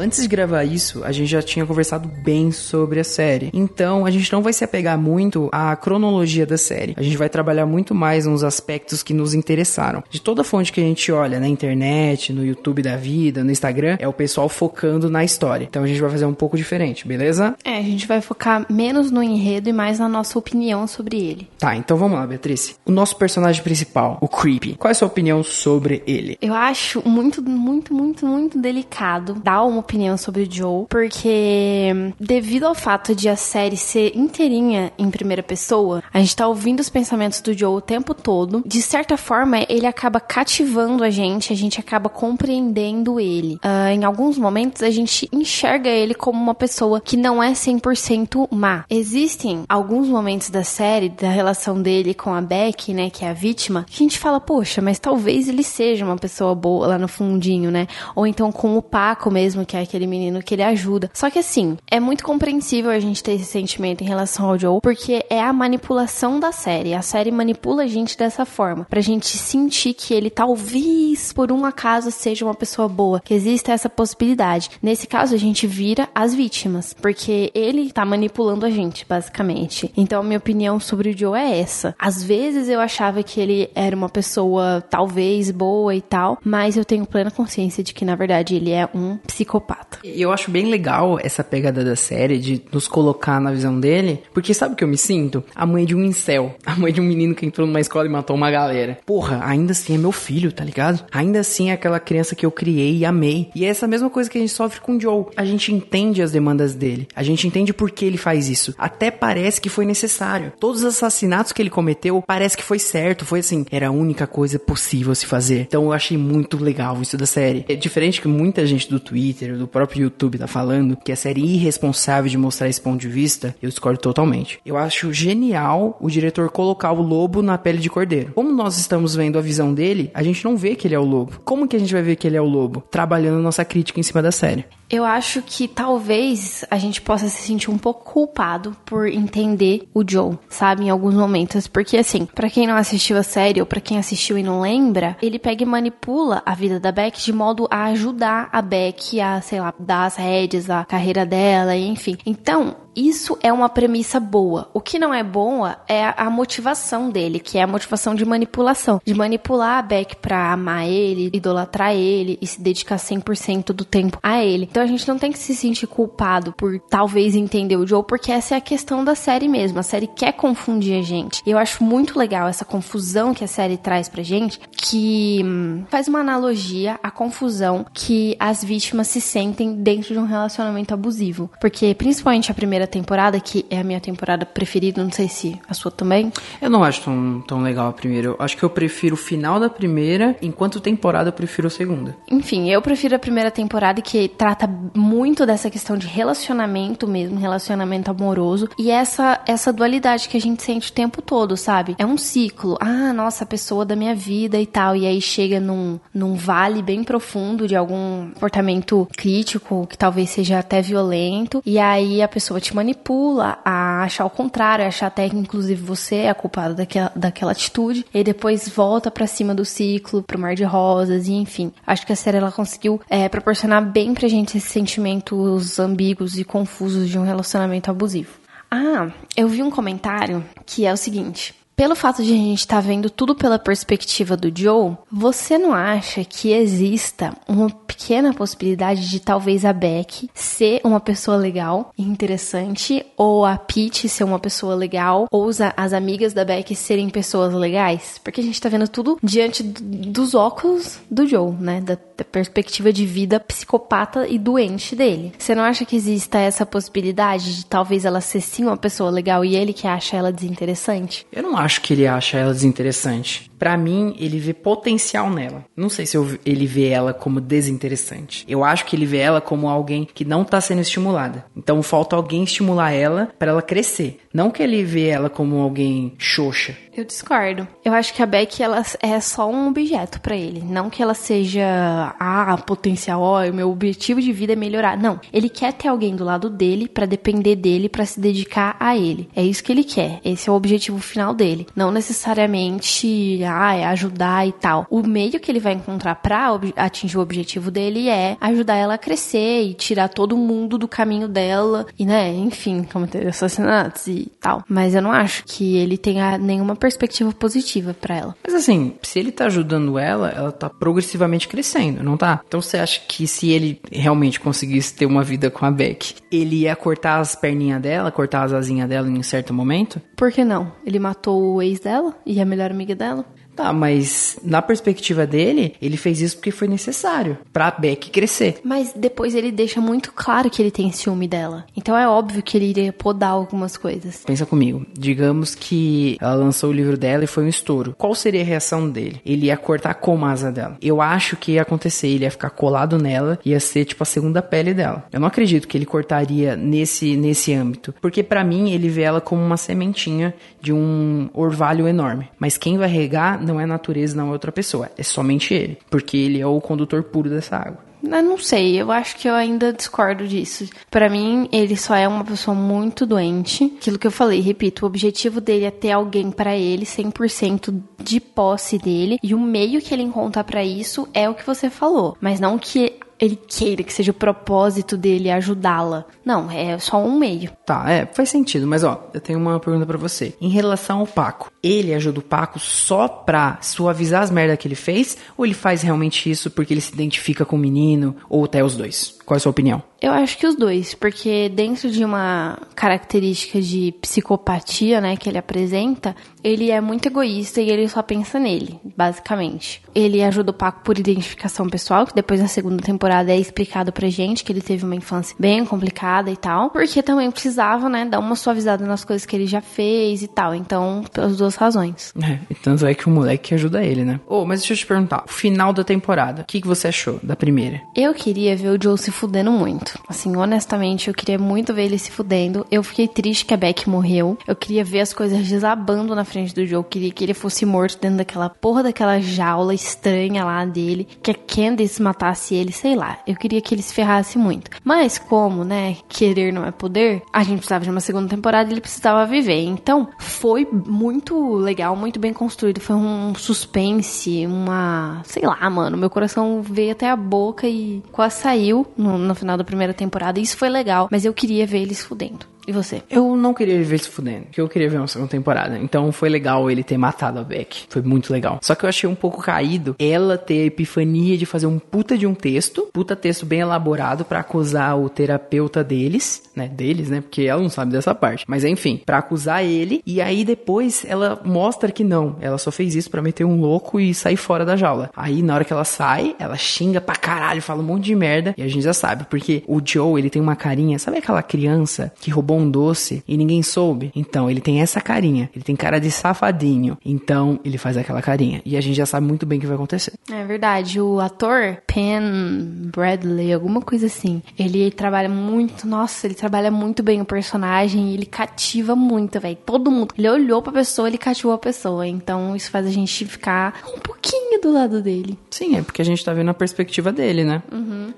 Antes 0.00 0.22
de 0.22 0.28
gravar 0.28 0.64
isso, 0.64 1.04
a 1.04 1.12
gente 1.12 1.28
já 1.28 1.42
tinha 1.42 1.66
conversado 1.66 2.08
bem 2.08 2.50
sobre 2.50 3.00
a 3.00 3.04
série. 3.04 3.50
Então, 3.52 4.06
a 4.06 4.10
gente 4.10 4.32
não 4.32 4.40
vai 4.40 4.50
se 4.50 4.64
apegar 4.64 4.96
muito 4.96 5.50
à 5.52 5.76
cronologia 5.76 6.46
da 6.46 6.56
série. 6.56 6.94
A 6.96 7.02
gente 7.02 7.18
vai 7.18 7.28
trabalhar 7.28 7.66
muito 7.66 7.94
mais 7.94 8.24
nos 8.24 8.42
aspectos 8.42 9.02
que 9.02 9.12
nos 9.12 9.34
interessaram. 9.34 10.02
De 10.08 10.18
toda 10.18 10.42
fonte 10.42 10.72
que 10.72 10.80
a 10.80 10.84
gente 10.84 11.12
olha 11.12 11.38
na 11.38 11.46
internet, 11.46 12.32
no 12.32 12.42
YouTube 12.42 12.80
da 12.80 12.96
vida, 12.96 13.44
no 13.44 13.50
Instagram, 13.50 13.98
é 14.00 14.08
o 14.08 14.12
pessoal 14.12 14.48
focando 14.48 15.10
na 15.10 15.22
história. 15.22 15.66
Então, 15.68 15.84
a 15.84 15.86
gente 15.86 16.00
vai 16.00 16.08
fazer 16.08 16.24
um 16.24 16.32
pouco 16.32 16.56
diferente, 16.56 17.06
beleza? 17.06 17.54
É, 17.62 17.76
a 17.76 17.82
gente 17.82 18.06
vai 18.06 18.22
focar 18.22 18.64
menos 18.72 19.10
no 19.10 19.22
enredo 19.22 19.68
e 19.68 19.72
mais 19.72 19.98
na 19.98 20.08
nossa 20.08 20.38
opinião 20.38 20.86
sobre 20.86 21.18
ele. 21.18 21.46
Tá, 21.58 21.76
então 21.76 21.98
vamos 21.98 22.18
lá, 22.18 22.26
Beatriz. 22.26 22.80
O 22.86 22.90
nosso 22.90 23.16
personagem 23.16 23.62
principal, 23.62 24.16
o 24.22 24.28
Creepy. 24.28 24.76
Qual 24.76 24.88
é 24.88 24.92
a 24.92 24.94
sua 24.94 25.08
opinião 25.08 25.42
sobre 25.42 26.02
ele? 26.06 26.38
Eu 26.40 26.54
acho 26.54 27.06
muito, 27.06 27.42
muito, 27.42 27.92
muito, 27.92 28.26
muito 28.26 28.58
delicado 28.58 29.34
dar 29.34 29.62
uma 29.64 29.89
opinião 29.90 30.16
sobre 30.16 30.42
o 30.42 30.50
Joe, 30.50 30.86
porque 30.88 31.92
devido 32.18 32.64
ao 32.64 32.74
fato 32.76 33.14
de 33.14 33.28
a 33.28 33.34
série 33.34 33.76
ser 33.76 34.16
inteirinha 34.16 34.92
em 34.96 35.10
primeira 35.10 35.42
pessoa, 35.42 36.02
a 36.12 36.20
gente 36.20 36.36
tá 36.36 36.46
ouvindo 36.46 36.78
os 36.78 36.88
pensamentos 36.88 37.40
do 37.40 37.52
Joe 37.52 37.74
o 37.74 37.80
tempo 37.80 38.14
todo. 38.14 38.62
De 38.64 38.80
certa 38.80 39.16
forma, 39.16 39.66
ele 39.68 39.86
acaba 39.86 40.20
cativando 40.20 41.02
a 41.02 41.10
gente, 41.10 41.52
a 41.52 41.56
gente 41.56 41.80
acaba 41.80 42.08
compreendendo 42.08 43.18
ele. 43.18 43.54
Uh, 43.56 43.90
em 43.92 44.04
alguns 44.04 44.38
momentos, 44.38 44.82
a 44.82 44.90
gente 44.90 45.28
enxerga 45.32 45.88
ele 45.88 46.14
como 46.14 46.40
uma 46.40 46.54
pessoa 46.54 47.00
que 47.00 47.16
não 47.16 47.42
é 47.42 47.52
100% 47.52 48.48
má. 48.52 48.84
Existem 48.88 49.64
alguns 49.68 50.08
momentos 50.08 50.50
da 50.50 50.62
série, 50.62 51.08
da 51.08 51.30
relação 51.30 51.82
dele 51.82 52.14
com 52.14 52.32
a 52.32 52.40
Beck, 52.40 52.94
né, 52.94 53.10
que 53.10 53.24
é 53.24 53.30
a 53.30 53.32
vítima, 53.32 53.84
que 53.88 54.02
a 54.02 54.04
gente 54.04 54.18
fala, 54.18 54.40
poxa, 54.40 54.80
mas 54.80 55.00
talvez 55.00 55.48
ele 55.48 55.64
seja 55.64 56.04
uma 56.04 56.16
pessoa 56.16 56.54
boa 56.54 56.86
lá 56.86 56.98
no 56.98 57.08
fundinho, 57.08 57.70
né? 57.70 57.88
Ou 58.14 58.26
então 58.26 58.52
com 58.52 58.76
o 58.76 58.82
Paco 58.82 59.30
mesmo, 59.30 59.66
que 59.66 59.76
é 59.76 59.79
aquele 59.82 60.06
menino 60.06 60.42
que 60.42 60.54
ele 60.54 60.62
ajuda. 60.62 61.10
Só 61.12 61.30
que 61.30 61.38
assim, 61.38 61.76
é 61.90 62.00
muito 62.00 62.24
compreensível 62.24 62.90
a 62.90 62.98
gente 62.98 63.22
ter 63.22 63.32
esse 63.32 63.44
sentimento 63.44 64.02
em 64.02 64.06
relação 64.06 64.48
ao 64.48 64.58
Joe, 64.58 64.80
porque 64.82 65.24
é 65.28 65.40
a 65.40 65.52
manipulação 65.52 66.38
da 66.38 66.52
série. 66.52 66.94
A 66.94 67.02
série 67.02 67.30
manipula 67.30 67.84
a 67.84 67.86
gente 67.86 68.16
dessa 68.16 68.44
forma, 68.44 68.86
pra 68.88 69.00
gente 69.00 69.36
sentir 69.36 69.94
que 69.94 70.14
ele 70.14 70.30
talvez, 70.30 71.32
por 71.32 71.52
um 71.52 71.64
acaso, 71.64 72.10
seja 72.10 72.44
uma 72.44 72.54
pessoa 72.54 72.88
boa, 72.88 73.20
que 73.20 73.34
exista 73.34 73.72
essa 73.72 73.88
possibilidade. 73.88 74.70
Nesse 74.82 75.06
caso, 75.06 75.34
a 75.34 75.38
gente 75.38 75.66
vira 75.66 76.08
as 76.14 76.34
vítimas, 76.34 76.94
porque 76.94 77.50
ele 77.54 77.92
tá 77.92 78.04
manipulando 78.04 78.66
a 78.66 78.70
gente, 78.70 79.04
basicamente. 79.08 79.92
Então, 79.96 80.20
a 80.20 80.24
minha 80.24 80.38
opinião 80.38 80.80
sobre 80.80 81.10
o 81.10 81.16
Joe 81.16 81.38
é 81.38 81.60
essa. 81.60 81.94
Às 81.98 82.22
vezes 82.22 82.68
eu 82.68 82.80
achava 82.80 83.22
que 83.22 83.40
ele 83.40 83.70
era 83.74 83.94
uma 83.94 84.08
pessoa 84.08 84.84
talvez 84.88 85.50
boa 85.50 85.94
e 85.94 86.00
tal, 86.00 86.38
mas 86.44 86.76
eu 86.76 86.84
tenho 86.84 87.06
plena 87.06 87.30
consciência 87.30 87.82
de 87.82 87.94
que 87.94 88.04
na 88.04 88.14
verdade 88.14 88.56
ele 88.56 88.70
é 88.70 88.88
um 88.94 89.16
psicopata. 89.18 89.69
E 90.02 90.20
eu 90.20 90.32
acho 90.32 90.50
bem 90.50 90.66
legal 90.66 91.18
essa 91.22 91.44
pegada 91.44 91.84
da 91.84 91.96
série 91.96 92.38
de 92.38 92.62
nos 92.72 92.88
colocar 92.88 93.40
na 93.40 93.52
visão 93.52 93.78
dele, 93.78 94.22
porque 94.32 94.54
sabe 94.54 94.74
o 94.74 94.76
que 94.76 94.84
eu 94.84 94.88
me 94.88 94.96
sinto? 94.96 95.44
A 95.54 95.66
mãe 95.66 95.84
de 95.84 95.94
um 95.94 96.02
incel, 96.02 96.54
a 96.64 96.74
mãe 96.76 96.92
de 96.92 97.00
um 97.00 97.04
menino 97.04 97.34
que 97.34 97.46
entrou 97.46 97.66
numa 97.66 97.80
escola 97.80 98.06
e 98.06 98.10
matou 98.10 98.36
uma 98.36 98.50
galera. 98.50 98.98
Porra, 99.04 99.40
ainda 99.44 99.72
assim 99.72 99.94
é 99.94 99.98
meu 99.98 100.12
filho, 100.12 100.52
tá 100.52 100.64
ligado? 100.64 101.04
Ainda 101.12 101.40
assim 101.40 101.70
é 101.70 101.72
aquela 101.72 102.00
criança 102.00 102.34
que 102.34 102.46
eu 102.46 102.50
criei 102.50 102.98
e 102.98 103.04
amei. 103.04 103.50
E 103.54 103.64
é 103.64 103.68
essa 103.68 103.86
mesma 103.86 104.10
coisa 104.10 104.30
que 104.30 104.38
a 104.38 104.40
gente 104.40 104.52
sofre 104.52 104.80
com 104.80 104.96
o 104.96 105.00
Joe. 105.00 105.26
A 105.36 105.44
gente 105.44 105.72
entende 105.72 106.22
as 106.22 106.32
demandas 106.32 106.74
dele, 106.74 107.08
a 107.14 107.22
gente 107.22 107.46
entende 107.46 107.72
por 107.72 107.90
que 107.90 108.04
ele 108.04 108.16
faz 108.16 108.48
isso. 108.48 108.74
Até 108.78 109.10
parece 109.10 109.60
que 109.60 109.68
foi 109.68 109.84
necessário. 109.84 110.52
Todos 110.58 110.80
os 110.80 110.86
assassinatos 110.86 111.52
que 111.52 111.60
ele 111.60 111.70
cometeu, 111.70 112.22
parece 112.26 112.56
que 112.56 112.62
foi 112.62 112.78
certo, 112.78 113.24
foi 113.24 113.40
assim, 113.40 113.64
era 113.70 113.88
a 113.88 113.90
única 113.90 114.26
coisa 114.26 114.58
possível 114.58 115.14
se 115.14 115.26
fazer. 115.26 115.62
Então 115.62 115.84
eu 115.84 115.92
achei 115.92 116.16
muito 116.16 116.56
legal 116.62 117.00
isso 117.02 117.16
da 117.16 117.26
série. 117.26 117.64
É 117.68 117.74
diferente 117.74 118.20
que 118.20 118.28
muita 118.28 118.66
gente 118.66 118.88
do 118.88 119.00
Twitter, 119.00 119.49
do 119.58 119.66
próprio 119.66 120.02
YouTube 120.04 120.38
tá 120.38 120.46
falando, 120.46 120.96
que 120.96 121.12
a 121.12 121.16
série 121.16 121.42
irresponsável 121.42 122.30
de 122.30 122.38
mostrar 122.38 122.68
esse 122.68 122.80
ponto 122.80 123.00
de 123.00 123.08
vista, 123.08 123.54
eu 123.62 123.68
discordo 123.68 123.98
totalmente. 123.98 124.60
Eu 124.64 124.76
acho 124.76 125.12
genial 125.12 125.96
o 126.00 126.10
diretor 126.10 126.50
colocar 126.50 126.92
o 126.92 127.02
lobo 127.02 127.42
na 127.42 127.58
pele 127.58 127.78
de 127.78 127.90
cordeiro. 127.90 128.32
Como 128.34 128.50
nós 128.52 128.78
estamos 128.78 129.14
vendo 129.14 129.38
a 129.38 129.42
visão 129.42 129.72
dele, 129.72 130.10
a 130.14 130.22
gente 130.22 130.44
não 130.44 130.56
vê 130.56 130.74
que 130.74 130.86
ele 130.86 130.94
é 130.94 130.98
o 130.98 131.04
lobo. 131.04 131.40
Como 131.44 131.68
que 131.68 131.76
a 131.76 131.78
gente 131.78 131.92
vai 131.92 132.02
ver 132.02 132.16
que 132.16 132.26
ele 132.26 132.36
é 132.36 132.40
o 132.40 132.48
lobo? 132.48 132.82
Trabalhando 132.90 133.42
nossa 133.42 133.64
crítica 133.64 134.00
em 134.00 134.02
cima 134.02 134.22
da 134.22 134.32
série. 134.32 134.64
Eu 134.90 135.04
acho 135.04 135.40
que 135.40 135.68
talvez 135.68 136.64
a 136.68 136.76
gente 136.76 137.00
possa 137.00 137.28
se 137.28 137.42
sentir 137.42 137.70
um 137.70 137.78
pouco 137.78 138.12
culpado 138.12 138.76
por 138.84 139.06
entender 139.06 139.88
o 139.94 140.02
Joe, 140.06 140.36
sabe, 140.48 140.84
em 140.84 140.90
alguns 140.90 141.14
momentos, 141.14 141.68
porque 141.68 141.96
assim, 141.96 142.26
para 142.26 142.50
quem 142.50 142.66
não 142.66 142.74
assistiu 142.74 143.16
a 143.16 143.22
série 143.22 143.60
ou 143.60 143.66
para 143.66 143.80
quem 143.80 143.98
assistiu 143.98 144.36
e 144.36 144.42
não 144.42 144.60
lembra, 144.60 145.16
ele 145.22 145.38
pega 145.38 145.62
e 145.62 145.66
manipula 145.66 146.42
a 146.44 146.56
vida 146.56 146.80
da 146.80 146.90
Beck 146.90 147.22
de 147.22 147.32
modo 147.32 147.68
a 147.70 147.84
ajudar 147.84 148.48
a 148.50 148.60
Beck 148.60 149.20
a, 149.20 149.39
sei 149.40 149.60
lá, 149.60 149.74
dar 149.78 150.06
as 150.06 150.16
rédeas 150.16 150.68
à 150.70 150.84
carreira 150.84 151.24
dela, 151.26 151.76
enfim. 151.76 152.16
Então, 152.24 152.76
isso 152.94 153.38
é 153.42 153.52
uma 153.52 153.68
premissa 153.68 154.18
boa. 154.18 154.68
O 154.72 154.80
que 154.80 154.98
não 154.98 155.12
é 155.12 155.22
boa 155.22 155.78
é 155.88 156.12
a 156.16 156.28
motivação 156.28 157.10
dele, 157.10 157.38
que 157.38 157.58
é 157.58 157.62
a 157.62 157.66
motivação 157.66 158.14
de 158.14 158.24
manipulação. 158.24 159.00
De 159.04 159.14
manipular 159.14 159.78
a 159.78 159.82
Beck 159.82 160.16
pra 160.16 160.52
amar 160.52 160.88
ele, 160.88 161.30
idolatrar 161.32 161.94
ele 161.94 162.38
e 162.40 162.46
se 162.46 162.60
dedicar 162.60 162.96
100% 162.96 163.72
do 163.72 163.84
tempo 163.84 164.18
a 164.22 164.42
ele. 164.42 164.68
Então 164.70 164.82
a 164.82 164.86
gente 164.86 165.06
não 165.06 165.18
tem 165.18 165.32
que 165.32 165.38
se 165.38 165.54
sentir 165.54 165.86
culpado 165.86 166.52
por 166.52 166.78
talvez 166.88 167.34
entender 167.34 167.76
o 167.76 167.86
Joe, 167.86 168.04
porque 168.06 168.32
essa 168.32 168.54
é 168.54 168.58
a 168.58 168.60
questão 168.60 169.04
da 169.04 169.14
série 169.14 169.48
mesmo. 169.48 169.78
A 169.78 169.82
série 169.82 170.06
quer 170.06 170.32
confundir 170.32 170.98
a 170.98 171.02
gente. 171.02 171.42
E 171.46 171.50
eu 171.50 171.58
acho 171.58 171.84
muito 171.84 172.18
legal 172.18 172.48
essa 172.48 172.64
confusão 172.64 173.34
que 173.34 173.44
a 173.44 173.48
série 173.48 173.76
traz 173.76 174.08
pra 174.08 174.22
gente, 174.22 174.60
que 174.72 175.42
hum, 175.44 175.84
faz 175.88 176.08
uma 176.08 176.20
analogia 176.20 176.98
à 177.02 177.10
confusão 177.10 177.86
que 177.92 178.36
as 178.38 178.62
vítimas 178.64 179.08
se 179.08 179.20
sentem 179.20 179.74
dentro 179.74 180.12
de 180.12 180.18
um 180.18 180.26
relacionamento 180.26 180.94
abusivo. 180.94 181.50
Porque 181.60 181.94
principalmente 181.94 182.50
a 182.50 182.54
primeira 182.54 182.79
temporada, 182.86 183.38
que 183.40 183.64
é 183.70 183.78
a 183.78 183.84
minha 183.84 184.00
temporada 184.00 184.44
preferida, 184.46 185.02
não 185.02 185.12
sei 185.12 185.28
se 185.28 185.60
a 185.68 185.74
sua 185.74 185.90
também. 185.90 186.32
Eu 186.60 186.70
não 186.70 186.82
acho 186.84 187.02
tão, 187.02 187.40
tão 187.46 187.62
legal 187.62 187.88
a 187.88 187.92
primeira. 187.92 188.28
Eu 188.28 188.36
acho 188.38 188.56
que 188.56 188.62
eu 188.62 188.70
prefiro 188.70 189.14
o 189.14 189.18
final 189.18 189.58
da 189.58 189.68
primeira, 189.68 190.36
enquanto 190.40 190.80
temporada 190.80 191.28
eu 191.28 191.32
prefiro 191.32 191.68
a 191.68 191.70
segunda. 191.70 192.16
Enfim, 192.30 192.70
eu 192.70 192.80
prefiro 192.80 193.16
a 193.16 193.18
primeira 193.18 193.50
temporada 193.50 194.00
que 194.00 194.28
trata 194.28 194.68
muito 194.94 195.44
dessa 195.44 195.70
questão 195.70 195.96
de 195.96 196.06
relacionamento 196.06 197.06
mesmo, 197.06 197.38
relacionamento 197.38 198.10
amoroso 198.10 198.68
e 198.78 198.90
essa 198.90 199.40
essa 199.46 199.72
dualidade 199.72 200.28
que 200.28 200.36
a 200.36 200.40
gente 200.40 200.62
sente 200.62 200.90
o 200.90 200.92
tempo 200.92 201.22
todo, 201.22 201.56
sabe? 201.56 201.94
É 201.98 202.06
um 202.06 202.16
ciclo. 202.16 202.76
Ah, 202.80 203.12
nossa, 203.12 203.44
a 203.44 203.46
pessoa 203.46 203.84
da 203.84 203.96
minha 203.96 204.14
vida 204.14 204.58
e 204.58 204.66
tal, 204.66 204.94
e 204.96 205.06
aí 205.06 205.20
chega 205.20 205.60
num, 205.60 205.98
num 206.14 206.34
vale 206.34 206.82
bem 206.82 207.02
profundo 207.04 207.66
de 207.66 207.76
algum 207.76 208.30
comportamento 208.30 209.08
crítico, 209.16 209.86
que 209.88 209.98
talvez 209.98 210.30
seja 210.30 210.58
até 210.58 210.80
violento, 210.80 211.62
e 211.64 211.78
aí 211.78 212.22
a 212.22 212.28
pessoa 212.28 212.60
te 212.60 212.69
manipula 212.74 213.58
a 213.64 214.02
achar 214.02 214.24
o 214.24 214.30
contrário, 214.30 214.84
a 214.84 214.88
achar 214.88 215.06
até 215.06 215.28
que 215.28 215.36
inclusive 215.36 215.80
você 215.80 216.16
é 216.16 216.30
a 216.30 216.34
culpada 216.34 216.74
daquela, 216.74 217.12
daquela 217.14 217.52
atitude, 217.52 218.04
e 218.12 218.24
depois 218.24 218.68
volta 218.68 219.10
para 219.10 219.26
cima 219.26 219.54
do 219.54 219.64
ciclo, 219.64 220.22
pro 220.22 220.38
mar 220.38 220.54
de 220.54 220.64
rosas, 220.64 221.28
e 221.28 221.32
enfim. 221.32 221.72
Acho 221.86 222.06
que 222.06 222.12
a 222.12 222.16
série 222.16 222.38
ela 222.38 222.52
conseguiu 222.52 223.00
é, 223.08 223.28
proporcionar 223.28 223.84
bem 223.84 224.14
pra 224.14 224.28
gente 224.28 224.56
esses 224.56 224.70
sentimentos 224.70 225.78
ambíguos 225.78 226.38
e 226.38 226.44
confusos 226.44 227.08
de 227.08 227.18
um 227.18 227.24
relacionamento 227.24 227.90
abusivo. 227.90 228.40
Ah, 228.70 229.10
eu 229.36 229.48
vi 229.48 229.62
um 229.62 229.70
comentário 229.70 230.44
que 230.64 230.86
é 230.86 230.92
o 230.92 230.96
seguinte 230.96 231.59
pelo 231.80 231.96
fato 231.96 232.22
de 232.22 232.30
a 232.30 232.36
gente 232.36 232.58
estar 232.58 232.76
tá 232.76 232.80
vendo 232.82 233.08
tudo 233.08 233.34
pela 233.34 233.58
perspectiva 233.58 234.36
do 234.36 234.52
Joe, 234.54 234.98
você 235.10 235.56
não 235.56 235.72
acha 235.72 236.22
que 236.22 236.52
exista 236.52 237.34
uma 237.48 237.70
pequena 237.70 238.34
possibilidade 238.34 239.08
de 239.08 239.18
talvez 239.18 239.64
a 239.64 239.72
Beck 239.72 240.28
ser 240.34 240.82
uma 240.84 241.00
pessoa 241.00 241.38
legal 241.38 241.90
e 241.96 242.02
interessante, 242.02 243.02
ou 243.16 243.46
a 243.46 243.56
Pete 243.56 244.10
ser 244.10 244.24
uma 244.24 244.38
pessoa 244.38 244.74
legal, 244.74 245.26
ou 245.30 245.48
as 245.74 245.92
amigas 245.94 246.34
da 246.34 246.44
Beck 246.44 246.74
serem 246.74 247.08
pessoas 247.08 247.54
legais? 247.54 248.20
Porque 248.22 248.42
a 248.42 248.44
gente 248.44 248.60
tá 248.60 248.68
vendo 248.68 248.86
tudo 248.86 249.18
diante 249.22 249.62
dos 249.62 250.34
óculos 250.34 250.98
do 251.10 251.26
Joe, 251.26 251.52
né? 251.52 251.80
Da, 251.80 251.94
da 251.94 252.24
perspectiva 252.24 252.92
de 252.92 253.06
vida 253.06 253.40
psicopata 253.40 254.26
e 254.28 254.38
doente 254.38 254.94
dele. 254.94 255.32
Você 255.38 255.54
não 255.54 255.62
acha 255.62 255.86
que 255.86 255.96
exista 255.96 256.38
essa 256.38 256.66
possibilidade 256.66 257.56
de 257.56 257.64
talvez 257.64 258.04
ela 258.04 258.20
ser 258.20 258.42
sim 258.42 258.64
uma 258.64 258.76
pessoa 258.76 259.08
legal 259.08 259.42
e 259.46 259.56
ele 259.56 259.72
que 259.72 259.86
acha 259.86 260.16
ela 260.16 260.30
desinteressante? 260.30 261.26
Eu 261.32 261.42
não 261.42 261.56
acho 261.56 261.69
acho 261.70 261.80
que 261.82 261.92
ele 261.92 262.06
acha 262.06 262.36
ela 262.36 262.52
desinteressante. 262.52 263.49
Pra 263.60 263.76
mim, 263.76 264.16
ele 264.18 264.38
vê 264.40 264.52
potencial 264.54 265.30
nela. 265.30 265.64
Não 265.76 265.88
sei 265.88 266.06
se 266.06 266.16
eu- 266.16 266.38
ele 266.44 266.66
vê 266.66 266.88
ela 266.88 267.12
como 267.14 267.40
desinteressante. 267.40 268.44
Eu 268.48 268.64
acho 268.64 268.86
que 268.86 268.96
ele 268.96 269.06
vê 269.06 269.18
ela 269.18 269.40
como 269.40 269.68
alguém 269.68 270.08
que 270.12 270.24
não 270.24 270.42
tá 270.44 270.60
sendo 270.60 270.80
estimulada. 270.80 271.44
Então 271.56 271.82
falta 271.82 272.16
alguém 272.16 272.42
estimular 272.42 272.90
ela 272.90 273.28
pra 273.38 273.50
ela 273.50 273.62
crescer. 273.62 274.18
Não 274.32 274.50
que 274.50 274.62
ele 274.62 274.82
vê 274.82 275.08
ela 275.08 275.28
como 275.28 275.60
alguém 275.60 276.14
xoxa. 276.18 276.74
Eu 276.96 277.04
discordo. 277.04 277.66
Eu 277.84 277.92
acho 277.92 278.12
que 278.14 278.22
a 278.22 278.26
Beck 278.26 278.62
ela 278.62 278.82
é 279.00 279.20
só 279.20 279.48
um 279.48 279.68
objeto 279.68 280.20
pra 280.20 280.36
ele, 280.36 280.60
não 280.62 280.90
que 280.90 281.02
ela 281.02 281.14
seja 281.14 282.14
ah, 282.18 282.56
potencial, 282.66 283.20
ó, 283.22 283.44
o 283.48 283.54
meu 283.54 283.70
objetivo 283.70 284.20
de 284.20 284.32
vida 284.32 284.52
é 284.52 284.56
melhorar. 284.56 284.96
Não, 284.98 285.20
ele 285.32 285.48
quer 285.48 285.72
ter 285.72 285.88
alguém 285.88 286.14
do 286.16 286.24
lado 286.24 286.50
dele 286.50 286.88
pra 286.88 287.06
depender 287.06 287.56
dele, 287.56 287.88
pra 287.88 288.04
se 288.04 288.20
dedicar 288.20 288.76
a 288.78 288.96
ele. 288.96 289.28
É 289.34 289.42
isso 289.42 289.62
que 289.64 289.72
ele 289.72 289.84
quer. 289.84 290.20
Esse 290.24 290.48
é 290.48 290.52
o 290.52 290.56
objetivo 290.56 290.98
final 290.98 291.32
dele, 291.34 291.66
não 291.76 291.90
necessariamente 291.90 293.42
ah, 293.52 293.74
é 293.74 293.84
ajudar 293.86 294.46
e 294.46 294.52
tal. 294.52 294.86
O 294.90 295.02
meio 295.02 295.38
que 295.40 295.50
ele 295.50 295.60
vai 295.60 295.72
encontrar 295.72 296.16
pra 296.16 296.58
atingir 296.76 297.18
o 297.18 297.20
objetivo 297.20 297.70
dele 297.70 298.08
é 298.08 298.36
ajudar 298.40 298.76
ela 298.76 298.94
a 298.94 298.98
crescer 298.98 299.62
e 299.62 299.74
tirar 299.74 300.08
todo 300.08 300.36
mundo 300.36 300.78
do 300.78 300.88
caminho 300.88 301.28
dela 301.28 301.86
e, 301.98 302.04
né, 302.04 302.32
enfim, 302.34 302.82
cometer 302.82 303.26
assassinatos 303.26 304.06
e 304.06 304.30
tal. 304.40 304.64
Mas 304.68 304.94
eu 304.94 305.02
não 305.02 305.12
acho 305.12 305.44
que 305.44 305.76
ele 305.76 305.96
tenha 305.96 306.38
nenhuma 306.38 306.76
perspectiva 306.76 307.32
positiva 307.32 307.94
pra 307.94 308.16
ela. 308.16 308.36
Mas 308.44 308.54
assim, 308.54 308.94
se 309.02 309.18
ele 309.18 309.32
tá 309.32 309.46
ajudando 309.46 309.98
ela, 309.98 310.30
ela 310.30 310.52
tá 310.52 310.68
progressivamente 310.68 311.48
crescendo, 311.48 312.02
não 312.02 312.16
tá? 312.16 312.40
Então 312.46 312.60
você 312.60 312.78
acha 312.78 313.00
que 313.06 313.26
se 313.26 313.50
ele 313.50 313.80
realmente 313.90 314.40
conseguisse 314.40 314.94
ter 314.94 315.06
uma 315.06 315.22
vida 315.22 315.50
com 315.50 315.64
a 315.64 315.70
Beck, 315.70 316.14
ele 316.30 316.60
ia 316.62 316.76
cortar 316.76 317.18
as 317.20 317.34
perninhas 317.34 317.80
dela, 317.80 318.10
cortar 318.10 318.44
as 318.44 318.52
asinhas 318.52 318.88
dela 318.88 319.08
em 319.08 319.18
um 319.18 319.22
certo 319.22 319.52
momento? 319.52 320.00
Por 320.16 320.30
que 320.30 320.44
não? 320.44 320.72
Ele 320.84 320.98
matou 320.98 321.54
o 321.54 321.62
ex 321.62 321.80
dela 321.80 322.14
e 322.24 322.40
a 322.40 322.44
melhor 322.44 322.70
amiga 322.70 322.94
dela? 322.94 323.24
Tá, 323.60 323.74
mas 323.74 324.38
na 324.42 324.62
perspectiva 324.62 325.26
dele, 325.26 325.74
ele 325.82 325.98
fez 325.98 326.18
isso 326.22 326.36
porque 326.36 326.50
foi 326.50 326.66
necessário 326.66 327.36
pra 327.52 327.70
Beck 327.70 328.10
crescer. 328.10 328.58
Mas 328.64 328.94
depois 328.96 329.34
ele 329.34 329.52
deixa 329.52 329.82
muito 329.82 330.12
claro 330.12 330.48
que 330.48 330.62
ele 330.62 330.70
tem 330.70 330.90
ciúme 330.90 331.28
dela. 331.28 331.66
Então 331.76 331.94
é 331.94 332.08
óbvio 332.08 332.42
que 332.42 332.56
ele 332.56 332.70
iria 332.70 332.90
podar 332.90 333.32
algumas 333.32 333.76
coisas. 333.76 334.22
Pensa 334.24 334.46
comigo, 334.46 334.86
digamos 334.98 335.54
que 335.54 336.16
ela 336.22 336.36
lançou 336.36 336.70
o 336.70 336.72
livro 336.72 336.96
dela 336.96 337.24
e 337.24 337.26
foi 337.26 337.44
um 337.44 337.48
estouro. 337.48 337.94
Qual 337.98 338.14
seria 338.14 338.40
a 338.40 338.44
reação 338.44 338.88
dele? 338.88 339.20
Ele 339.26 339.48
ia 339.48 339.58
cortar 339.58 339.92
como 339.92 340.24
a 340.24 340.30
asa 340.30 340.50
dela. 340.50 340.78
Eu 340.80 341.02
acho 341.02 341.36
que 341.36 341.52
ia 341.52 341.62
acontecer, 341.62 342.08
ele 342.08 342.24
ia 342.24 342.30
ficar 342.30 342.48
colado 342.48 342.96
nela, 342.96 343.38
ia 343.44 343.60
ser 343.60 343.84
tipo 343.84 344.02
a 344.02 344.06
segunda 344.06 344.40
pele 344.40 344.72
dela. 344.72 345.04
Eu 345.12 345.20
não 345.20 345.28
acredito 345.28 345.68
que 345.68 345.76
ele 345.76 345.84
cortaria 345.84 346.56
nesse 346.56 347.14
nesse 347.14 347.52
âmbito, 347.52 347.94
porque 348.00 348.22
pra 348.22 348.42
mim 348.42 348.70
ele 348.70 348.88
vê 348.88 349.02
ela 349.02 349.20
como 349.20 349.42
uma 349.42 349.58
sementinha 349.58 350.32
de 350.62 350.72
um 350.72 351.28
orvalho 351.34 351.86
enorme. 351.86 352.26
Mas 352.38 352.56
quem 352.56 352.78
vai 352.78 352.88
regar 352.88 353.49
não 353.50 353.60
é 353.60 353.64
a 353.64 353.66
natureza, 353.66 354.16
não 354.16 354.28
é 354.28 354.32
outra 354.32 354.52
pessoa, 354.52 354.90
é 354.96 355.02
somente 355.02 355.52
ele, 355.52 355.78
porque 355.90 356.16
ele 356.16 356.40
é 356.40 356.46
o 356.46 356.60
condutor 356.60 357.02
puro 357.02 357.28
dessa 357.28 357.56
água. 357.56 357.90
Eu 358.02 358.22
não 358.22 358.38
sei, 358.38 358.80
eu 358.80 358.90
acho 358.90 359.16
que 359.16 359.28
eu 359.28 359.34
ainda 359.34 359.72
discordo 359.72 360.26
disso. 360.26 360.66
Pra 360.90 361.10
mim, 361.10 361.48
ele 361.52 361.76
só 361.76 361.94
é 361.94 362.08
uma 362.08 362.24
pessoa 362.24 362.54
muito 362.54 363.04
doente. 363.04 363.64
Aquilo 363.78 363.98
que 363.98 364.06
eu 364.06 364.10
falei, 364.10 364.40
repito, 364.40 364.84
o 364.84 364.88
objetivo 364.88 365.38
dele 365.38 365.66
é 365.66 365.70
ter 365.70 365.92
alguém 365.92 366.30
pra 366.30 366.56
ele 366.56 366.86
100% 366.86 367.78
de 368.02 368.18
posse 368.18 368.78
dele 368.78 369.18
e 369.22 369.34
o 369.34 369.38
meio 369.38 369.82
que 369.82 369.92
ele 369.92 370.02
encontra 370.02 370.42
pra 370.42 370.64
isso 370.64 371.06
é 371.12 371.28
o 371.28 371.34
que 371.34 371.46
você 371.46 371.68
falou, 371.68 372.16
mas 372.20 372.40
não 372.40 372.58
que 372.58 372.94
ele 373.20 373.36
queira 373.36 373.82
que 373.82 373.92
seja 373.92 374.10
o 374.10 374.14
propósito 374.14 374.96
dele 374.96 375.30
ajudá-la. 375.30 376.06
Não, 376.24 376.50
é 376.50 376.78
só 376.78 377.02
um 377.02 377.18
meio. 377.18 377.50
Tá, 377.66 377.84
é, 377.90 378.06
faz 378.06 378.30
sentido, 378.30 378.66
mas 378.66 378.82
ó, 378.82 379.08
eu 379.12 379.20
tenho 379.20 379.38
uma 379.38 379.60
pergunta 379.60 379.86
pra 379.86 379.98
você. 379.98 380.34
Em 380.40 380.48
relação 380.48 381.00
ao 381.00 381.06
Paco, 381.06 381.52
ele 381.62 381.92
ajuda 381.92 382.20
o 382.20 382.22
Paco 382.22 382.58
só 382.58 383.06
pra 383.06 383.58
suavizar 383.60 384.22
as 384.22 384.30
merdas 384.30 384.56
que 384.58 384.66
ele 384.66 384.74
fez? 384.74 385.18
Ou 385.36 385.44
ele 385.44 385.54
faz 385.54 385.82
realmente 385.82 386.30
isso 386.30 386.50
porque 386.50 386.72
ele 386.72 386.80
se 386.80 386.92
identifica 386.94 387.44
com 387.44 387.56
o 387.56 387.58
menino? 387.58 388.16
Ou 388.28 388.44
até 388.44 388.64
os 388.64 388.76
dois? 388.76 389.18
Qual 389.24 389.36
é 389.36 389.38
a 389.38 389.40
sua 389.40 389.50
opinião? 389.50 389.82
Eu 390.00 390.12
acho 390.12 390.38
que 390.38 390.46
os 390.46 390.56
dois, 390.56 390.94
porque 390.94 391.50
dentro 391.50 391.90
de 391.90 392.02
uma 392.02 392.58
característica 392.74 393.60
de 393.60 393.92
psicopatia, 394.00 394.98
né, 394.98 395.14
que 395.14 395.28
ele 395.28 395.36
apresenta, 395.36 396.16
ele 396.42 396.70
é 396.70 396.80
muito 396.80 397.06
egoísta 397.06 397.60
e 397.60 397.70
ele 397.70 397.88
só 397.88 398.02
pensa 398.02 398.38
nele, 398.38 398.78
basicamente. 398.96 399.82
Ele 399.94 400.22
ajuda 400.22 400.50
o 400.50 400.54
Paco 400.54 400.82
por 400.84 400.98
identificação 400.98 401.68
pessoal, 401.68 402.06
que 402.06 402.14
depois 402.14 402.40
na 402.40 402.48
segunda 402.48 402.82
temporada 402.82 403.32
é 403.32 403.38
explicado 403.38 403.92
pra 403.92 404.08
gente 404.08 404.44
que 404.44 404.52
ele 404.52 404.60
teve 404.60 404.84
uma 404.84 404.94
infância 404.94 405.34
bem 405.38 405.64
complicada 405.64 406.30
e 406.30 406.36
tal, 406.36 406.70
porque 406.70 407.02
também 407.02 407.30
precisava, 407.30 407.88
né, 407.88 408.04
dar 408.04 408.18
uma 408.18 408.36
suavizada 408.36 408.86
nas 408.86 409.04
coisas 409.04 409.26
que 409.26 409.36
ele 409.36 409.46
já 409.46 409.60
fez 409.60 410.22
e 410.22 410.28
tal. 410.28 410.54
Então, 410.54 411.04
pelas 411.12 411.36
duas 411.36 411.54
razões. 411.56 412.12
É, 412.22 412.38
e 412.48 412.54
tanto 412.54 412.86
é 412.86 412.94
que 412.94 413.06
o 413.06 413.10
moleque 413.10 413.54
ajuda 413.54 413.82
ele, 413.82 414.04
né? 414.04 414.20
Ô, 414.26 414.44
mas 414.44 414.60
deixa 414.60 414.74
eu 414.74 414.78
te 414.78 414.86
perguntar, 414.86 415.24
o 415.26 415.32
final 415.32 415.72
da 415.72 415.84
temporada, 415.84 416.42
o 416.42 416.44
que, 416.44 416.60
que 416.60 416.66
você 416.66 416.88
achou 416.88 417.18
da 417.22 417.36
primeira? 417.36 417.80
Eu 417.94 418.14
queria 418.14 418.56
ver 418.56 418.68
o 418.68 418.82
Joe 418.82 418.98
se 418.98 419.10
fudendo 419.10 419.50
muito. 419.50 419.98
Assim, 420.08 420.36
honestamente, 420.36 421.08
eu 421.08 421.14
queria 421.14 421.38
muito 421.38 421.74
ver 421.74 421.84
ele 421.84 421.98
se 421.98 422.10
fudendo. 422.10 422.66
Eu 422.70 422.82
fiquei 422.82 423.08
triste 423.08 423.44
que 423.44 423.54
a 423.54 423.56
Beck 423.56 423.88
morreu. 423.88 424.38
Eu 424.46 424.56
queria 424.56 424.84
ver 424.84 425.00
as 425.00 425.12
coisas 425.12 425.46
desabando 425.46 426.14
na 426.14 426.24
frente 426.30 426.54
do 426.54 426.64
Joe. 426.64 426.84
Queria 426.84 427.10
que 427.10 427.24
ele 427.24 427.34
fosse 427.34 427.66
morto 427.66 428.00
dentro 428.00 428.18
daquela 428.18 428.48
porra 428.48 428.82
daquela 428.82 429.20
jaula 429.20 429.74
estranha 429.74 430.44
lá 430.44 430.64
dele. 430.64 431.06
Que 431.22 431.32
a 431.32 431.34
Candice 431.34 432.00
matasse 432.00 432.54
ele, 432.54 432.72
sei 432.72 432.94
lá. 432.94 433.18
Eu 433.26 433.36
queria 433.36 433.60
que 433.60 433.74
ele 433.74 433.82
se 433.82 433.92
ferrasse 433.92 434.38
muito. 434.38 434.70
Mas 434.84 435.18
como, 435.18 435.64
né, 435.64 435.96
querer 436.08 436.52
não 436.52 436.64
é 436.64 436.70
poder, 436.70 437.22
a 437.32 437.42
gente 437.42 437.58
precisava 437.58 437.84
de 437.84 437.90
uma 437.90 438.00
segunda 438.00 438.28
temporada 438.28 438.70
e 438.70 438.72
ele 438.72 438.80
precisava 438.80 439.26
viver. 439.26 439.62
Então, 439.64 440.08
foi 440.18 440.66
muito 440.70 441.54
legal, 441.56 441.96
muito 441.96 442.18
bem 442.18 442.32
construído. 442.32 442.80
Foi 442.80 442.96
um 442.96 443.34
suspense, 443.34 444.46
uma. 444.46 445.22
Sei 445.24 445.42
lá, 445.42 445.68
mano. 445.68 445.96
Meu 445.96 446.10
coração 446.10 446.62
veio 446.62 446.92
até 446.92 447.08
a 447.08 447.16
boca 447.16 447.66
e 447.66 448.02
quase 448.12 448.40
saiu 448.40 448.86
no, 448.96 449.18
no 449.18 449.34
final 449.34 449.56
da 449.56 449.64
primeira 449.64 449.92
temporada. 449.92 450.40
Isso 450.40 450.56
foi 450.56 450.68
legal, 450.68 451.08
mas 451.10 451.24
eu 451.24 451.34
queria 451.34 451.66
ver 451.66 451.82
eles 451.82 452.02
fudendo. 452.02 452.46
E 452.66 452.72
você? 452.72 453.02
Eu 453.10 453.36
não 453.36 453.54
queria 453.54 453.82
ver 453.82 453.98
se 453.98 454.08
fudendo, 454.08 454.44
porque 454.44 454.60
eu 454.60 454.68
queria 454.68 454.88
ver 454.88 454.98
uma 454.98 455.06
segunda 455.06 455.30
temporada. 455.30 455.78
Então 455.78 456.12
foi 456.12 456.28
legal 456.28 456.70
ele 456.70 456.82
ter 456.82 456.98
matado 456.98 457.38
a 457.38 457.42
Beck. 457.42 457.84
Foi 457.88 458.02
muito 458.02 458.32
legal. 458.32 458.58
Só 458.62 458.74
que 458.74 458.84
eu 458.84 458.88
achei 458.88 459.08
um 459.08 459.14
pouco 459.14 459.42
caído 459.42 459.96
ela 459.98 460.36
ter 460.38 460.62
a 460.62 460.66
epifania 460.66 461.36
de 461.36 461.46
fazer 461.46 461.66
um 461.66 461.78
puta 461.78 462.16
de 462.16 462.26
um 462.26 462.34
texto, 462.34 462.88
puta 462.92 463.16
texto 463.16 463.46
bem 463.46 463.60
elaborado 463.60 464.24
pra 464.24 464.40
acusar 464.40 464.98
o 464.98 465.08
terapeuta 465.08 465.82
deles, 465.82 466.42
né? 466.54 466.68
Deles, 466.68 467.08
né? 467.08 467.20
Porque 467.20 467.42
ela 467.42 467.62
não 467.62 467.70
sabe 467.70 467.92
dessa 467.92 468.14
parte. 468.14 468.44
Mas 468.46 468.64
enfim, 468.64 469.00
pra 469.04 469.18
acusar 469.18 469.64
ele. 469.64 470.02
E 470.06 470.20
aí 470.20 470.44
depois 470.44 471.04
ela 471.08 471.40
mostra 471.44 471.90
que 471.90 472.04
não. 472.04 472.36
Ela 472.40 472.58
só 472.58 472.70
fez 472.70 472.94
isso 472.94 473.10
pra 473.10 473.22
meter 473.22 473.44
um 473.44 473.60
louco 473.60 473.98
e 473.98 474.14
sair 474.14 474.36
fora 474.36 474.64
da 474.64 474.76
jaula. 474.76 475.10
Aí 475.16 475.42
na 475.42 475.54
hora 475.54 475.64
que 475.64 475.72
ela 475.72 475.84
sai, 475.84 476.36
ela 476.38 476.56
xinga 476.56 477.00
pra 477.00 477.16
caralho, 477.16 477.62
fala 477.62 477.80
um 477.80 477.86
monte 477.86 478.04
de 478.04 478.14
merda. 478.14 478.54
E 478.56 478.62
a 478.62 478.68
gente 478.68 478.82
já 478.82 478.92
sabe, 478.92 479.24
porque 479.28 479.62
o 479.66 479.80
Joe, 479.84 480.20
ele 480.20 480.30
tem 480.30 480.40
uma 480.40 480.56
carinha, 480.56 480.98
sabe 480.98 481.18
aquela 481.18 481.42
criança 481.42 482.12
que 482.20 482.30
roubou 482.30 482.49
um 482.58 482.70
doce 482.70 483.22
e 483.26 483.36
ninguém 483.36 483.62
soube? 483.62 484.12
Então, 484.14 484.50
ele 484.50 484.60
tem 484.60 484.80
essa 484.80 485.00
carinha. 485.00 485.50
Ele 485.54 485.64
tem 485.64 485.76
cara 485.76 485.98
de 485.98 486.10
safadinho. 486.10 486.96
Então, 487.04 487.60
ele 487.64 487.78
faz 487.78 487.96
aquela 487.96 488.22
carinha. 488.22 488.62
E 488.64 488.76
a 488.76 488.80
gente 488.80 488.96
já 488.96 489.06
sabe 489.06 489.26
muito 489.26 489.46
bem 489.46 489.58
o 489.58 489.60
que 489.60 489.66
vai 489.66 489.76
acontecer. 489.76 490.12
É 490.30 490.44
verdade, 490.44 491.00
o 491.00 491.20
ator 491.20 491.78
Penn 491.86 492.90
Bradley, 492.92 493.52
alguma 493.52 493.80
coisa 493.80 494.06
assim, 494.06 494.42
ele 494.58 494.90
trabalha 494.90 495.28
muito, 495.28 495.86
nossa, 495.86 496.26
ele 496.26 496.34
trabalha 496.34 496.70
muito 496.70 497.02
bem 497.02 497.20
o 497.20 497.24
personagem, 497.24 498.12
ele 498.12 498.26
cativa 498.26 498.94
muito, 498.96 499.40
velho. 499.40 499.56
Todo 499.64 499.90
mundo. 499.90 500.14
Ele 500.16 500.28
olhou 500.28 500.62
pra 500.62 500.72
pessoa, 500.72 501.08
ele 501.08 501.18
cativou 501.18 501.52
a 501.52 501.58
pessoa. 501.58 502.06
Então 502.06 502.54
isso 502.56 502.70
faz 502.70 502.86
a 502.86 502.90
gente 502.90 503.24
ficar 503.24 503.80
um 503.94 503.98
pouquinho 503.98 504.60
do 504.60 504.72
lado 504.72 505.02
dele. 505.02 505.38
Sim, 505.50 505.76
é 505.76 505.82
porque 505.82 506.02
a 506.02 506.04
gente 506.04 506.24
tá 506.24 506.32
vendo 506.32 506.50
a 506.50 506.54
perspectiva 506.54 507.12
dele, 507.12 507.44
né? 507.44 507.62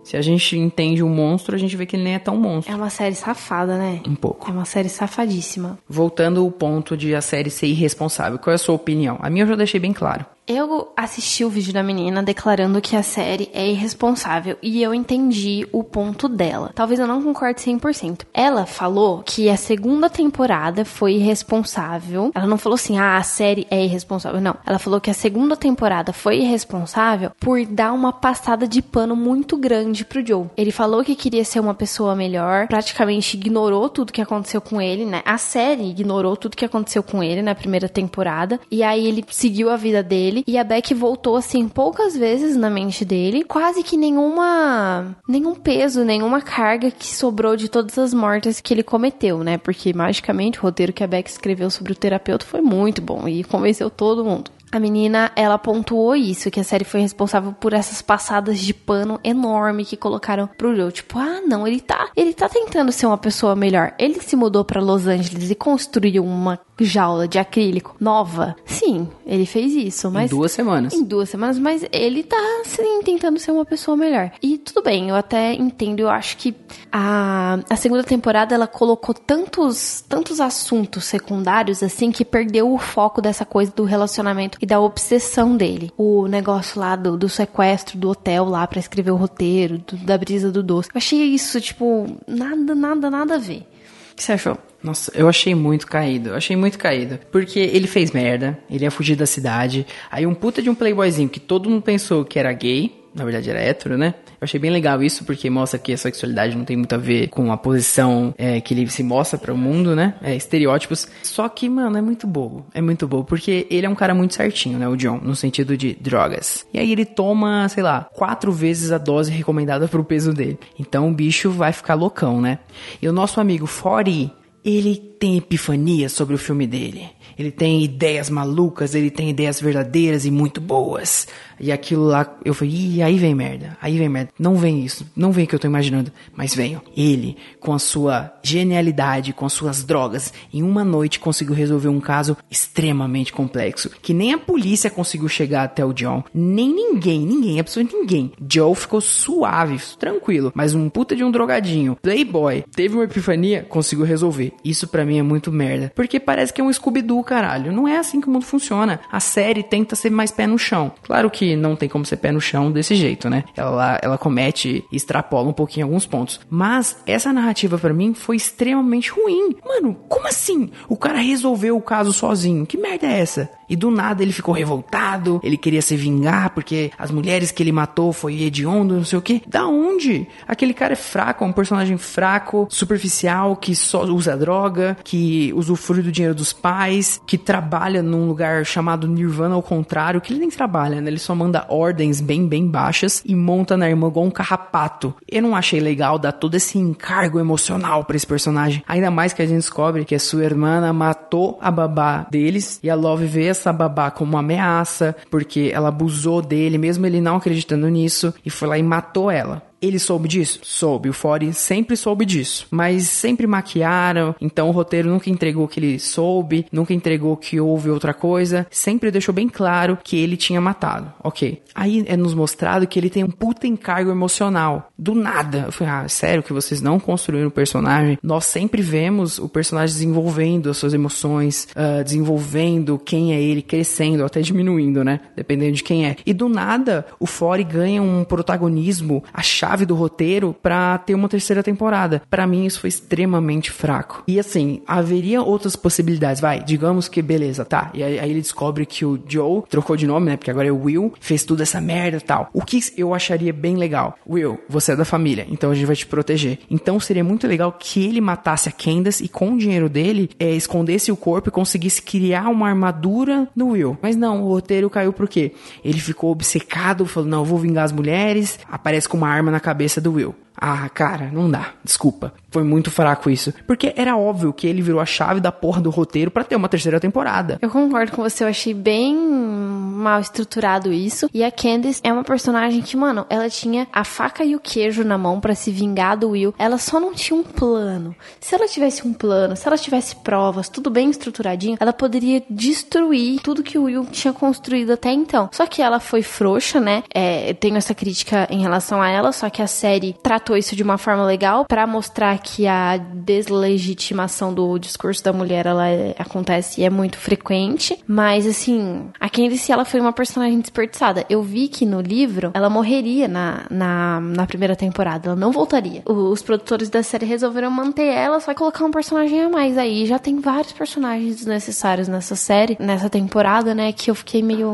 Se 0.02 0.16
a 0.16 0.22
gente 0.22 0.58
entende 0.58 1.02
o 1.02 1.08
monstro, 1.08 1.54
a 1.54 1.58
gente 1.58 1.76
vê 1.76 1.86
que 1.86 1.96
ele 1.96 2.04
nem 2.04 2.14
é 2.14 2.18
tão 2.18 2.36
monstro. 2.36 2.72
É 2.72 2.76
uma 2.76 2.90
série 2.90 3.14
safada, 3.14 3.78
né? 3.78 4.00
Pouco. 4.22 4.48
É 4.48 4.54
uma 4.54 4.64
série 4.64 4.88
safadíssima. 4.88 5.76
Voltando 5.88 6.40
ao 6.40 6.50
ponto 6.52 6.96
de 6.96 7.12
a 7.12 7.20
série 7.20 7.50
ser 7.50 7.66
irresponsável, 7.66 8.38
qual 8.38 8.52
é 8.52 8.54
a 8.54 8.58
sua 8.58 8.76
opinião? 8.76 9.18
A 9.20 9.28
minha 9.28 9.42
eu 9.42 9.48
já 9.48 9.56
deixei 9.56 9.80
bem 9.80 9.92
claro. 9.92 10.24
Eu 10.46 10.92
assisti 10.96 11.44
o 11.44 11.48
vídeo 11.48 11.72
da 11.72 11.84
menina 11.84 12.20
declarando 12.20 12.80
que 12.80 12.96
a 12.96 13.02
série 13.02 13.48
é 13.54 13.68
irresponsável 13.68 14.58
e 14.60 14.82
eu 14.82 14.92
entendi 14.92 15.68
o 15.70 15.84
ponto 15.84 16.28
dela. 16.28 16.72
Talvez 16.74 16.98
eu 16.98 17.06
não 17.06 17.22
concorde 17.22 17.60
100%. 17.60 18.22
Ela 18.34 18.66
falou 18.66 19.22
que 19.24 19.48
a 19.48 19.56
segunda 19.56 20.10
temporada 20.10 20.84
foi 20.84 21.14
irresponsável. 21.14 22.32
Ela 22.34 22.48
não 22.48 22.58
falou 22.58 22.74
assim, 22.74 22.98
ah, 22.98 23.18
a 23.18 23.22
série 23.22 23.68
é 23.70 23.84
irresponsável. 23.84 24.40
Não. 24.40 24.56
Ela 24.66 24.80
falou 24.80 25.00
que 25.00 25.10
a 25.10 25.14
segunda 25.14 25.56
temporada 25.56 26.12
foi 26.12 26.38
irresponsável 26.38 27.30
por 27.38 27.64
dar 27.64 27.92
uma 27.92 28.12
passada 28.12 28.66
de 28.66 28.82
pano 28.82 29.14
muito 29.14 29.56
grande 29.56 30.04
pro 30.04 30.26
Joe. 30.26 30.46
Ele 30.56 30.72
falou 30.72 31.04
que 31.04 31.14
queria 31.14 31.44
ser 31.44 31.60
uma 31.60 31.74
pessoa 31.74 32.16
melhor, 32.16 32.66
praticamente 32.66 33.36
ignorou 33.36 33.88
tudo 33.88 34.12
que 34.12 34.20
aconteceu 34.20 34.60
com 34.60 34.82
ele, 34.82 35.04
né? 35.04 35.22
A 35.24 35.38
série 35.38 35.88
ignorou 35.88 36.36
tudo 36.36 36.56
que 36.56 36.64
aconteceu 36.64 37.02
com 37.02 37.22
ele 37.22 37.42
na 37.42 37.54
primeira 37.54 37.88
temporada. 37.88 38.58
E 38.68 38.82
aí 38.82 39.06
ele 39.06 39.24
seguiu 39.30 39.70
a 39.70 39.76
vida 39.76 40.02
dele 40.02 40.31
e 40.46 40.56
a 40.56 40.64
Beck 40.64 40.94
voltou 40.94 41.36
assim 41.36 41.68
poucas 41.68 42.16
vezes 42.16 42.56
na 42.56 42.70
mente 42.70 43.04
dele, 43.04 43.44
quase 43.44 43.82
que 43.82 43.96
nenhuma 43.96 45.16
nenhum 45.28 45.54
peso, 45.54 46.04
nenhuma 46.04 46.40
carga 46.40 46.90
que 46.90 47.06
sobrou 47.06 47.56
de 47.56 47.68
todas 47.68 47.98
as 47.98 48.14
mortes 48.14 48.60
que 48.60 48.72
ele 48.72 48.82
cometeu, 48.82 49.44
né? 49.44 49.58
Porque 49.58 49.92
magicamente 49.92 50.58
o 50.58 50.62
roteiro 50.62 50.92
que 50.92 51.04
a 51.04 51.06
Beck 51.06 51.28
escreveu 51.28 51.70
sobre 51.70 51.92
o 51.92 51.96
terapeuta 51.96 52.46
foi 52.46 52.60
muito 52.60 53.02
bom 53.02 53.28
e 53.28 53.44
convenceu 53.44 53.90
todo 53.90 54.24
mundo. 54.24 54.50
A 54.72 54.80
menina, 54.80 55.30
ela 55.36 55.58
pontuou 55.58 56.16
isso, 56.16 56.50
que 56.50 56.58
a 56.58 56.64
série 56.64 56.82
foi 56.82 57.02
responsável 57.02 57.52
por 57.52 57.74
essas 57.74 58.00
passadas 58.00 58.58
de 58.58 58.72
pano 58.72 59.20
enorme 59.22 59.84
que 59.84 59.98
colocaram 59.98 60.46
pro 60.46 60.74
Joe. 60.74 60.90
Tipo, 60.90 61.18
ah, 61.18 61.42
não, 61.46 61.68
ele 61.68 61.78
tá, 61.78 62.08
ele 62.16 62.32
tá 62.32 62.48
tentando 62.48 62.90
ser 62.90 63.04
uma 63.04 63.18
pessoa 63.18 63.54
melhor. 63.54 63.92
Ele 63.98 64.18
se 64.18 64.34
mudou 64.34 64.64
para 64.64 64.80
Los 64.80 65.06
Angeles 65.06 65.50
e 65.50 65.54
construiu 65.54 66.24
uma 66.24 66.58
jaula 66.84 67.26
de 67.28 67.38
acrílico 67.38 67.96
nova. 68.00 68.56
Sim, 68.64 69.08
ele 69.26 69.46
fez 69.46 69.72
isso, 69.74 70.10
mas 70.10 70.30
em 70.30 70.34
duas 70.34 70.52
semanas. 70.52 70.92
Em 70.92 71.04
duas 71.04 71.28
semanas, 71.28 71.58
mas 71.58 71.84
ele 71.92 72.22
tá 72.22 72.62
sim 72.64 73.02
tentando 73.02 73.38
ser 73.38 73.50
uma 73.50 73.64
pessoa 73.64 73.96
melhor. 73.96 74.30
E 74.42 74.58
tudo 74.58 74.82
bem, 74.82 75.08
eu 75.08 75.14
até 75.14 75.54
entendo, 75.54 76.00
eu 76.00 76.08
acho 76.08 76.36
que 76.36 76.54
a, 76.90 77.58
a 77.68 77.76
segunda 77.76 78.02
temporada 78.02 78.54
ela 78.54 78.66
colocou 78.66 79.14
tantos 79.14 80.04
tantos 80.08 80.40
assuntos 80.40 81.04
secundários 81.04 81.82
assim 81.82 82.10
que 82.10 82.24
perdeu 82.24 82.72
o 82.72 82.78
foco 82.78 83.20
dessa 83.20 83.44
coisa 83.44 83.72
do 83.74 83.84
relacionamento 83.84 84.58
e 84.60 84.66
da 84.66 84.80
obsessão 84.80 85.56
dele. 85.56 85.92
O 85.96 86.26
negócio 86.26 86.80
lá 86.80 86.96
do, 86.96 87.16
do 87.16 87.28
sequestro 87.28 87.98
do 87.98 88.10
hotel 88.10 88.44
lá 88.44 88.66
para 88.66 88.78
escrever 88.78 89.10
o 89.10 89.16
roteiro, 89.16 89.78
do, 89.78 89.96
da 89.96 90.18
brisa 90.18 90.50
do 90.50 90.62
doce. 90.62 90.90
Eu 90.92 90.98
achei 90.98 91.22
isso, 91.22 91.60
tipo, 91.60 92.06
nada, 92.26 92.74
nada, 92.74 93.10
nada 93.10 93.34
a 93.36 93.38
ver. 93.38 93.66
O 94.12 94.14
que 94.14 94.22
você 94.22 94.32
achou? 94.32 94.58
Nossa, 94.82 95.12
eu 95.14 95.28
achei 95.28 95.54
muito 95.54 95.86
caído. 95.86 96.30
Eu 96.30 96.34
achei 96.34 96.56
muito 96.56 96.78
caído. 96.78 97.18
Porque 97.30 97.58
ele 97.58 97.86
fez 97.86 98.10
merda, 98.10 98.58
ele 98.70 98.84
ia 98.84 98.90
fugir 98.90 99.16
da 99.16 99.26
cidade. 99.26 99.86
Aí 100.10 100.26
um 100.26 100.34
puta 100.34 100.60
de 100.60 100.68
um 100.68 100.74
playboyzinho 100.74 101.28
que 101.28 101.40
todo 101.40 101.70
mundo 101.70 101.82
pensou 101.82 102.24
que 102.24 102.38
era 102.38 102.52
gay, 102.52 103.01
na 103.14 103.24
verdade 103.24 103.50
era 103.50 103.60
hétero, 103.60 103.96
né? 103.96 104.14
Eu 104.28 104.44
achei 104.44 104.58
bem 104.58 104.70
legal 104.70 105.02
isso, 105.02 105.24
porque 105.24 105.48
mostra 105.50 105.78
que 105.78 105.92
a 105.92 105.96
sexualidade 105.96 106.56
não 106.56 106.64
tem 106.64 106.76
muito 106.76 106.94
a 106.94 106.98
ver 106.98 107.28
com 107.28 107.52
a 107.52 107.56
posição 107.56 108.34
é, 108.38 108.60
que 108.60 108.74
ele 108.74 108.88
se 108.88 109.02
mostra 109.02 109.38
para 109.38 109.52
o 109.52 109.56
mundo, 109.56 109.94
né? 109.94 110.14
É, 110.22 110.34
estereótipos. 110.34 111.08
Só 111.22 111.48
que, 111.48 111.68
mano, 111.68 111.96
é 111.96 112.02
muito 112.02 112.26
bobo. 112.26 112.66
É 112.74 112.80
muito 112.80 113.06
bobo, 113.06 113.24
porque 113.24 113.66
ele 113.70 113.86
é 113.86 113.88
um 113.88 113.94
cara 113.94 114.14
muito 114.14 114.34
certinho, 114.34 114.78
né? 114.78 114.88
O 114.88 114.96
John, 114.96 115.18
no 115.22 115.36
sentido 115.36 115.76
de 115.76 115.94
drogas. 115.94 116.66
E 116.72 116.78
aí 116.78 116.90
ele 116.90 117.04
toma, 117.04 117.68
sei 117.68 117.82
lá, 117.82 118.08
quatro 118.14 118.52
vezes 118.52 118.92
a 118.92 118.98
dose 118.98 119.30
recomendada 119.30 119.86
pro 119.88 120.04
peso 120.04 120.32
dele. 120.32 120.58
Então 120.78 121.08
o 121.08 121.14
bicho 121.14 121.50
vai 121.50 121.72
ficar 121.72 121.94
loucão, 121.94 122.40
né? 122.40 122.58
E 123.00 123.08
o 123.08 123.12
nosso 123.12 123.40
amigo 123.40 123.66
Fori, 123.66 124.32
ele 124.64 125.11
tem 125.22 125.36
epifania 125.36 126.08
sobre 126.08 126.34
o 126.34 126.38
filme 126.38 126.66
dele. 126.66 127.08
Ele 127.38 127.52
tem 127.52 127.84
ideias 127.84 128.28
malucas, 128.28 128.92
ele 128.92 129.08
tem 129.08 129.30
ideias 129.30 129.60
verdadeiras 129.60 130.26
e 130.26 130.32
muito 130.32 130.60
boas. 130.60 131.28
E 131.60 131.70
aquilo 131.70 132.04
lá, 132.04 132.36
eu 132.44 132.52
falei, 132.52 132.74
ih, 132.74 133.02
aí 133.02 133.16
vem 133.16 133.32
merda, 133.32 133.78
aí 133.80 133.96
vem 133.96 134.08
merda. 134.08 134.32
Não 134.36 134.56
vem 134.56 134.84
isso, 134.84 135.06
não 135.14 135.30
vem 135.30 135.44
o 135.44 135.46
que 135.46 135.54
eu 135.54 135.60
tô 135.60 135.68
imaginando, 135.68 136.10
mas 136.34 136.56
venho. 136.56 136.82
Ele, 136.96 137.36
com 137.60 137.72
a 137.72 137.78
sua 137.78 138.32
genialidade, 138.42 139.32
com 139.32 139.46
as 139.46 139.52
suas 139.52 139.84
drogas, 139.84 140.32
em 140.52 140.60
uma 140.60 140.84
noite 140.84 141.20
conseguiu 141.20 141.54
resolver 141.54 141.88
um 141.88 142.00
caso 142.00 142.36
extremamente 142.50 143.32
complexo, 143.32 143.90
que 144.02 144.12
nem 144.12 144.32
a 144.32 144.38
polícia 144.38 144.90
conseguiu 144.90 145.28
chegar 145.28 145.62
até 145.62 145.84
o 145.84 145.92
John, 145.92 146.24
nem 146.34 146.74
ninguém, 146.74 147.24
ninguém, 147.24 147.60
absolutamente 147.60 148.00
ninguém. 148.02 148.32
Joe 148.50 148.74
ficou 148.74 149.00
suave, 149.00 149.80
tranquilo, 149.98 150.50
mas 150.54 150.74
um 150.74 150.88
puta 150.88 151.14
de 151.14 151.22
um 151.22 151.30
drogadinho, 151.30 151.96
playboy, 152.02 152.64
teve 152.74 152.96
uma 152.96 153.04
epifania, 153.04 153.64
conseguiu 153.68 154.04
resolver. 154.04 154.52
Isso 154.64 154.88
para 154.88 155.04
mim 155.04 155.11
é 155.18 155.22
muito 155.22 155.52
merda, 155.52 155.92
porque 155.94 156.18
parece 156.18 156.52
que 156.52 156.60
é 156.60 156.64
um 156.64 156.72
Scooby-Doo, 156.72 157.22
caralho. 157.24 157.72
Não 157.72 157.86
é 157.86 157.98
assim 157.98 158.20
que 158.20 158.28
o 158.28 158.30
mundo 158.30 158.44
funciona. 158.44 159.00
A 159.10 159.20
série 159.20 159.62
tenta 159.62 159.96
ser 159.96 160.10
mais 160.10 160.30
pé 160.30 160.46
no 160.46 160.58
chão. 160.58 160.92
Claro 161.02 161.30
que 161.30 161.56
não 161.56 161.76
tem 161.76 161.88
como 161.88 162.04
ser 162.04 162.16
pé 162.16 162.32
no 162.32 162.40
chão 162.40 162.70
desse 162.70 162.94
jeito, 162.94 163.28
né? 163.28 163.44
Ela, 163.56 163.98
ela 164.02 164.18
comete 164.18 164.84
e 164.90 164.96
extrapola 164.96 165.48
um 165.48 165.52
pouquinho 165.52 165.86
alguns 165.86 166.06
pontos. 166.06 166.40
Mas 166.48 166.96
essa 167.06 167.32
narrativa 167.32 167.78
para 167.78 167.94
mim 167.94 168.14
foi 168.14 168.36
extremamente 168.36 169.10
ruim. 169.10 169.56
Mano, 169.64 169.94
como 170.08 170.28
assim? 170.28 170.70
O 170.88 170.96
cara 170.96 171.18
resolveu 171.18 171.76
o 171.76 171.82
caso 171.82 172.12
sozinho. 172.12 172.66
Que 172.66 172.76
merda 172.76 173.06
é 173.06 173.20
essa? 173.20 173.50
E 173.72 173.76
do 173.76 173.90
nada 173.90 174.22
ele 174.22 174.32
ficou 174.32 174.54
revoltado, 174.54 175.40
ele 175.42 175.56
queria 175.56 175.80
se 175.80 175.96
vingar 175.96 176.50
porque 176.50 176.90
as 176.98 177.10
mulheres 177.10 177.50
que 177.50 177.62
ele 177.62 177.72
matou 177.72 178.12
foi 178.12 178.42
hediondo, 178.42 178.96
não 178.96 179.04
sei 179.04 179.18
o 179.18 179.22
que. 179.22 179.42
Da 179.46 179.66
onde? 179.66 180.28
Aquele 180.46 180.74
cara 180.74 180.92
é 180.92 180.96
fraco, 180.96 181.42
é 181.42 181.46
um 181.46 181.52
personagem 181.52 181.96
fraco, 181.96 182.66
superficial, 182.68 183.56
que 183.56 183.74
só 183.74 184.04
usa 184.04 184.36
droga, 184.36 184.94
que 185.02 185.54
usufrui 185.54 186.02
do 186.02 186.12
dinheiro 186.12 186.34
dos 186.34 186.52
pais, 186.52 187.18
que 187.26 187.38
trabalha 187.38 188.02
num 188.02 188.26
lugar 188.26 188.66
chamado 188.66 189.08
Nirvana 189.08 189.54
ao 189.54 189.62
contrário, 189.62 190.20
que 190.20 190.34
ele 190.34 190.40
nem 190.40 190.50
trabalha, 190.50 191.00
né? 191.00 191.08
Ele 191.08 191.18
só 191.18 191.34
manda 191.34 191.64
ordens 191.70 192.20
bem, 192.20 192.46
bem 192.46 192.68
baixas 192.68 193.22
e 193.24 193.34
monta 193.34 193.74
na 193.74 193.88
irmã 193.88 194.08
igual 194.08 194.26
um 194.26 194.30
carrapato. 194.30 195.14
Eu 195.26 195.40
não 195.40 195.56
achei 195.56 195.80
legal 195.80 196.18
dar 196.18 196.32
todo 196.32 196.56
esse 196.56 196.76
encargo 196.76 197.40
emocional 197.40 198.04
para 198.04 198.16
esse 198.16 198.26
personagem. 198.26 198.84
Ainda 198.86 199.10
mais 199.10 199.32
que 199.32 199.40
a 199.40 199.46
gente 199.46 199.56
descobre 199.56 200.04
que 200.04 200.14
a 200.14 200.20
sua 200.20 200.44
irmã 200.44 200.92
matou 200.92 201.58
a 201.62 201.70
babá 201.70 202.26
deles 202.30 202.78
e 202.82 202.90
a 202.90 202.94
Love 202.94 203.24
vê 203.24 203.61
essa 203.62 203.72
babá 203.72 204.10
como 204.10 204.32
uma 204.32 204.40
ameaça, 204.40 205.14
porque 205.30 205.70
ela 205.72 205.88
abusou 205.88 206.42
dele, 206.42 206.76
mesmo 206.76 207.06
ele 207.06 207.20
não 207.20 207.36
acreditando 207.36 207.88
nisso, 207.88 208.34
e 208.44 208.50
foi 208.50 208.68
lá 208.68 208.78
e 208.78 208.82
matou 208.82 209.30
ela. 209.30 209.62
Ele 209.82 209.98
soube 209.98 210.28
disso? 210.28 210.60
Soube. 210.62 211.08
O 211.08 211.12
Fore 211.12 211.52
sempre 211.52 211.96
soube 211.96 212.24
disso. 212.24 212.68
Mas 212.70 213.08
sempre 213.08 213.48
maquiaram. 213.48 214.32
Então 214.40 214.68
o 214.68 214.70
roteiro 214.70 215.10
nunca 215.10 215.28
entregou 215.28 215.66
que 215.66 215.80
ele 215.80 215.98
soube, 215.98 216.64
nunca 216.70 216.94
entregou 216.94 217.36
que 217.36 217.58
houve 217.58 217.90
outra 217.90 218.14
coisa. 218.14 218.64
Sempre 218.70 219.10
deixou 219.10 219.34
bem 219.34 219.48
claro 219.48 219.98
que 220.04 220.16
ele 220.16 220.36
tinha 220.36 220.60
matado. 220.60 221.12
Ok. 221.22 221.60
Aí 221.74 222.04
é 222.06 222.16
nos 222.16 222.32
mostrado 222.32 222.86
que 222.86 222.96
ele 222.96 223.10
tem 223.10 223.24
um 223.24 223.30
puta 223.30 223.66
encargo 223.66 224.12
emocional. 224.12 224.92
Do 224.96 225.16
nada. 225.16 225.64
Eu 225.66 225.72
falei, 225.72 225.92
ah, 225.92 226.08
sério 226.08 226.44
que 226.44 226.52
vocês 226.52 226.80
não 226.80 227.00
construíram 227.00 227.48
o 227.48 227.50
personagem? 227.50 228.16
Nós 228.22 228.44
sempre 228.44 228.82
vemos 228.82 229.40
o 229.40 229.48
personagem 229.48 229.94
desenvolvendo 229.94 230.70
as 230.70 230.76
suas 230.76 230.94
emoções, 230.94 231.66
uh, 231.74 232.04
desenvolvendo 232.04 232.98
quem 232.98 233.34
é 233.34 233.42
ele, 233.42 233.62
crescendo, 233.62 234.24
até 234.24 234.40
diminuindo, 234.40 235.02
né? 235.02 235.18
Dependendo 235.34 235.72
de 235.72 235.82
quem 235.82 236.06
é. 236.06 236.16
E 236.24 236.32
do 236.32 236.48
nada, 236.48 237.04
o 237.18 237.26
Fore 237.26 237.64
ganha 237.64 238.00
um 238.00 238.22
protagonismo 238.22 239.24
achado 239.32 239.71
chave 239.72 239.86
do 239.86 239.94
roteiro 239.94 240.54
para 240.62 240.98
ter 240.98 241.14
uma 241.14 241.28
terceira 241.28 241.62
temporada. 241.62 242.22
Para 242.28 242.46
mim 242.46 242.66
isso 242.66 242.80
foi 242.80 242.88
extremamente 242.88 243.70
fraco. 243.70 244.22
E 244.28 244.38
assim, 244.38 244.82
haveria 244.86 245.40
outras 245.40 245.74
possibilidades, 245.74 246.42
vai, 246.42 246.62
digamos 246.62 247.08
que 247.08 247.22
beleza, 247.22 247.64
tá. 247.64 247.90
E 247.94 248.02
aí, 248.02 248.18
aí 248.18 248.30
ele 248.30 248.42
descobre 248.42 248.84
que 248.84 249.04
o 249.04 249.18
Joe 249.26 249.62
trocou 249.70 249.96
de 249.96 250.06
nome, 250.06 250.26
né? 250.26 250.36
Porque 250.36 250.50
agora 250.50 250.68
é 250.68 250.70
Will, 250.70 251.14
fez 251.20 251.44
toda 251.44 251.62
essa 251.62 251.80
merda 251.80 252.18
e 252.18 252.20
tal. 252.20 252.50
O 252.52 252.62
que 252.62 252.80
eu 252.98 253.14
acharia 253.14 253.52
bem 253.52 253.76
legal? 253.76 254.18
Will, 254.28 254.58
você 254.68 254.92
é 254.92 254.96
da 254.96 255.06
família, 255.06 255.46
então 255.50 255.70
a 255.70 255.74
gente 255.74 255.86
vai 255.86 255.96
te 255.96 256.06
proteger. 256.06 256.58
Então 256.70 257.00
seria 257.00 257.24
muito 257.24 257.46
legal 257.46 257.72
que 257.72 258.04
ele 258.04 258.20
matasse 258.20 258.68
a 258.68 258.72
Candace 258.72 259.24
e 259.24 259.28
com 259.28 259.54
o 259.54 259.58
dinheiro 259.58 259.88
dele 259.88 260.28
é, 260.38 260.50
escondesse 260.50 261.10
o 261.10 261.16
corpo 261.16 261.48
e 261.48 261.52
conseguisse 261.52 262.02
criar 262.02 262.48
uma 262.48 262.68
armadura 262.68 263.48
no 263.56 263.70
Will. 263.70 263.96
Mas 264.02 264.16
não, 264.16 264.42
o 264.42 264.48
roteiro 264.48 264.90
caiu 264.90 265.14
por 265.14 265.28
quê? 265.28 265.52
Ele 265.82 265.98
ficou 265.98 266.30
obcecado, 266.30 267.06
falou: 267.06 267.28
não, 267.28 267.38
eu 267.38 267.44
vou 267.46 267.58
vingar 267.58 267.84
as 267.84 267.92
mulheres. 267.92 268.58
Aparece 268.70 269.08
com 269.08 269.16
uma 269.16 269.28
arma 269.28 269.50
na 269.50 269.61
cabeça 269.62 270.00
do 270.00 270.12
Will. 270.12 270.34
Ah, 270.56 270.88
cara, 270.88 271.30
não 271.32 271.50
dá. 271.50 271.72
Desculpa. 271.84 272.32
Foi 272.50 272.62
muito 272.62 272.90
fraco 272.90 273.30
isso. 273.30 273.52
Porque 273.66 273.92
era 273.96 274.16
óbvio 274.16 274.52
que 274.52 274.66
ele 274.66 274.82
virou 274.82 275.00
a 275.00 275.06
chave 275.06 275.40
da 275.40 275.50
porra 275.50 275.80
do 275.80 275.90
roteiro 275.90 276.30
para 276.30 276.44
ter 276.44 276.54
uma 276.54 276.68
terceira 276.68 277.00
temporada. 277.00 277.58
Eu 277.62 277.70
concordo 277.70 278.12
com 278.12 278.22
você, 278.22 278.44
eu 278.44 278.48
achei 278.48 278.74
bem 278.74 279.16
mal 279.16 280.20
estruturado 280.20 280.92
isso. 280.92 281.28
E 281.32 281.42
a 281.42 281.50
Candice 281.50 282.00
é 282.04 282.12
uma 282.12 282.24
personagem 282.24 282.82
que, 282.82 282.96
mano, 282.96 283.26
ela 283.30 283.48
tinha 283.48 283.86
a 283.92 284.04
faca 284.04 284.44
e 284.44 284.54
o 284.54 284.60
queijo 284.60 285.04
na 285.04 285.16
mão 285.16 285.40
para 285.40 285.54
se 285.54 285.70
vingar 285.70 286.16
do 286.16 286.30
Will. 286.30 286.54
Ela 286.58 286.78
só 286.78 287.00
não 287.00 287.14
tinha 287.14 287.38
um 287.38 287.42
plano. 287.42 288.14
Se 288.40 288.54
ela 288.54 288.68
tivesse 288.68 289.06
um 289.06 289.12
plano, 289.12 289.56
se 289.56 289.66
ela 289.66 289.78
tivesse 289.78 290.16
provas, 290.16 290.68
tudo 290.68 290.90
bem 290.90 291.10
estruturadinho, 291.10 291.76
ela 291.80 291.92
poderia 291.92 292.42
destruir 292.50 293.40
tudo 293.40 293.62
que 293.62 293.78
o 293.78 293.84
Will 293.84 294.06
tinha 294.06 294.32
construído 294.32 294.92
até 294.92 295.10
então. 295.10 295.48
Só 295.52 295.66
que 295.66 295.80
ela 295.80 296.00
foi 296.00 296.22
frouxa, 296.22 296.80
né? 296.80 297.02
É, 297.14 297.54
tenho 297.54 297.76
essa 297.76 297.94
crítica 297.94 298.46
em 298.50 298.60
relação 298.60 299.00
a 299.00 299.08
ela, 299.08 299.32
só 299.32 299.48
que 299.48 299.62
a 299.62 299.66
série 299.66 300.14
tratou 300.42 300.56
isso 300.56 300.74
de 300.74 300.82
uma 300.82 300.98
forma 300.98 301.24
legal 301.24 301.64
para 301.64 301.86
mostrar 301.86 302.36
que 302.38 302.66
a 302.66 302.96
deslegitimação 302.96 304.52
do 304.52 304.76
discurso 304.76 305.22
da 305.22 305.32
mulher 305.32 305.66
ela 305.66 305.88
é, 305.88 306.14
acontece 306.18 306.80
e 306.80 306.84
é 306.84 306.90
muito 306.90 307.16
frequente, 307.16 307.96
mas 308.06 308.44
assim, 308.46 309.08
a 309.20 309.30
Candice 309.30 309.70
ela 309.70 309.84
foi 309.84 310.00
uma 310.00 310.12
personagem 310.12 310.60
desperdiçada. 310.60 311.24
Eu 311.30 311.42
vi 311.42 311.68
que 311.68 311.86
no 311.86 312.00
livro 312.00 312.50
ela 312.54 312.68
morreria 312.68 313.28
na, 313.28 313.64
na, 313.70 314.20
na 314.20 314.46
primeira 314.46 314.74
temporada, 314.74 315.28
ela 315.28 315.36
não 315.36 315.52
voltaria. 315.52 316.02
Os 316.04 316.42
produtores 316.42 316.90
da 316.90 317.02
série 317.02 317.24
resolveram 317.24 317.70
manter 317.70 318.06
ela, 318.06 318.40
só 318.40 318.52
colocar 318.52 318.84
um 318.84 318.90
personagem 318.90 319.42
a 319.42 319.48
mais 319.48 319.78
aí. 319.78 320.04
Já 320.06 320.18
tem 320.18 320.40
vários 320.40 320.72
personagens 320.72 321.36
desnecessários 321.36 322.08
nessa 322.08 322.34
série, 322.34 322.76
nessa 322.80 323.08
temporada, 323.08 323.74
né, 323.74 323.92
que 323.92 324.10
eu 324.10 324.14
fiquei 324.14 324.42
meio 324.42 324.68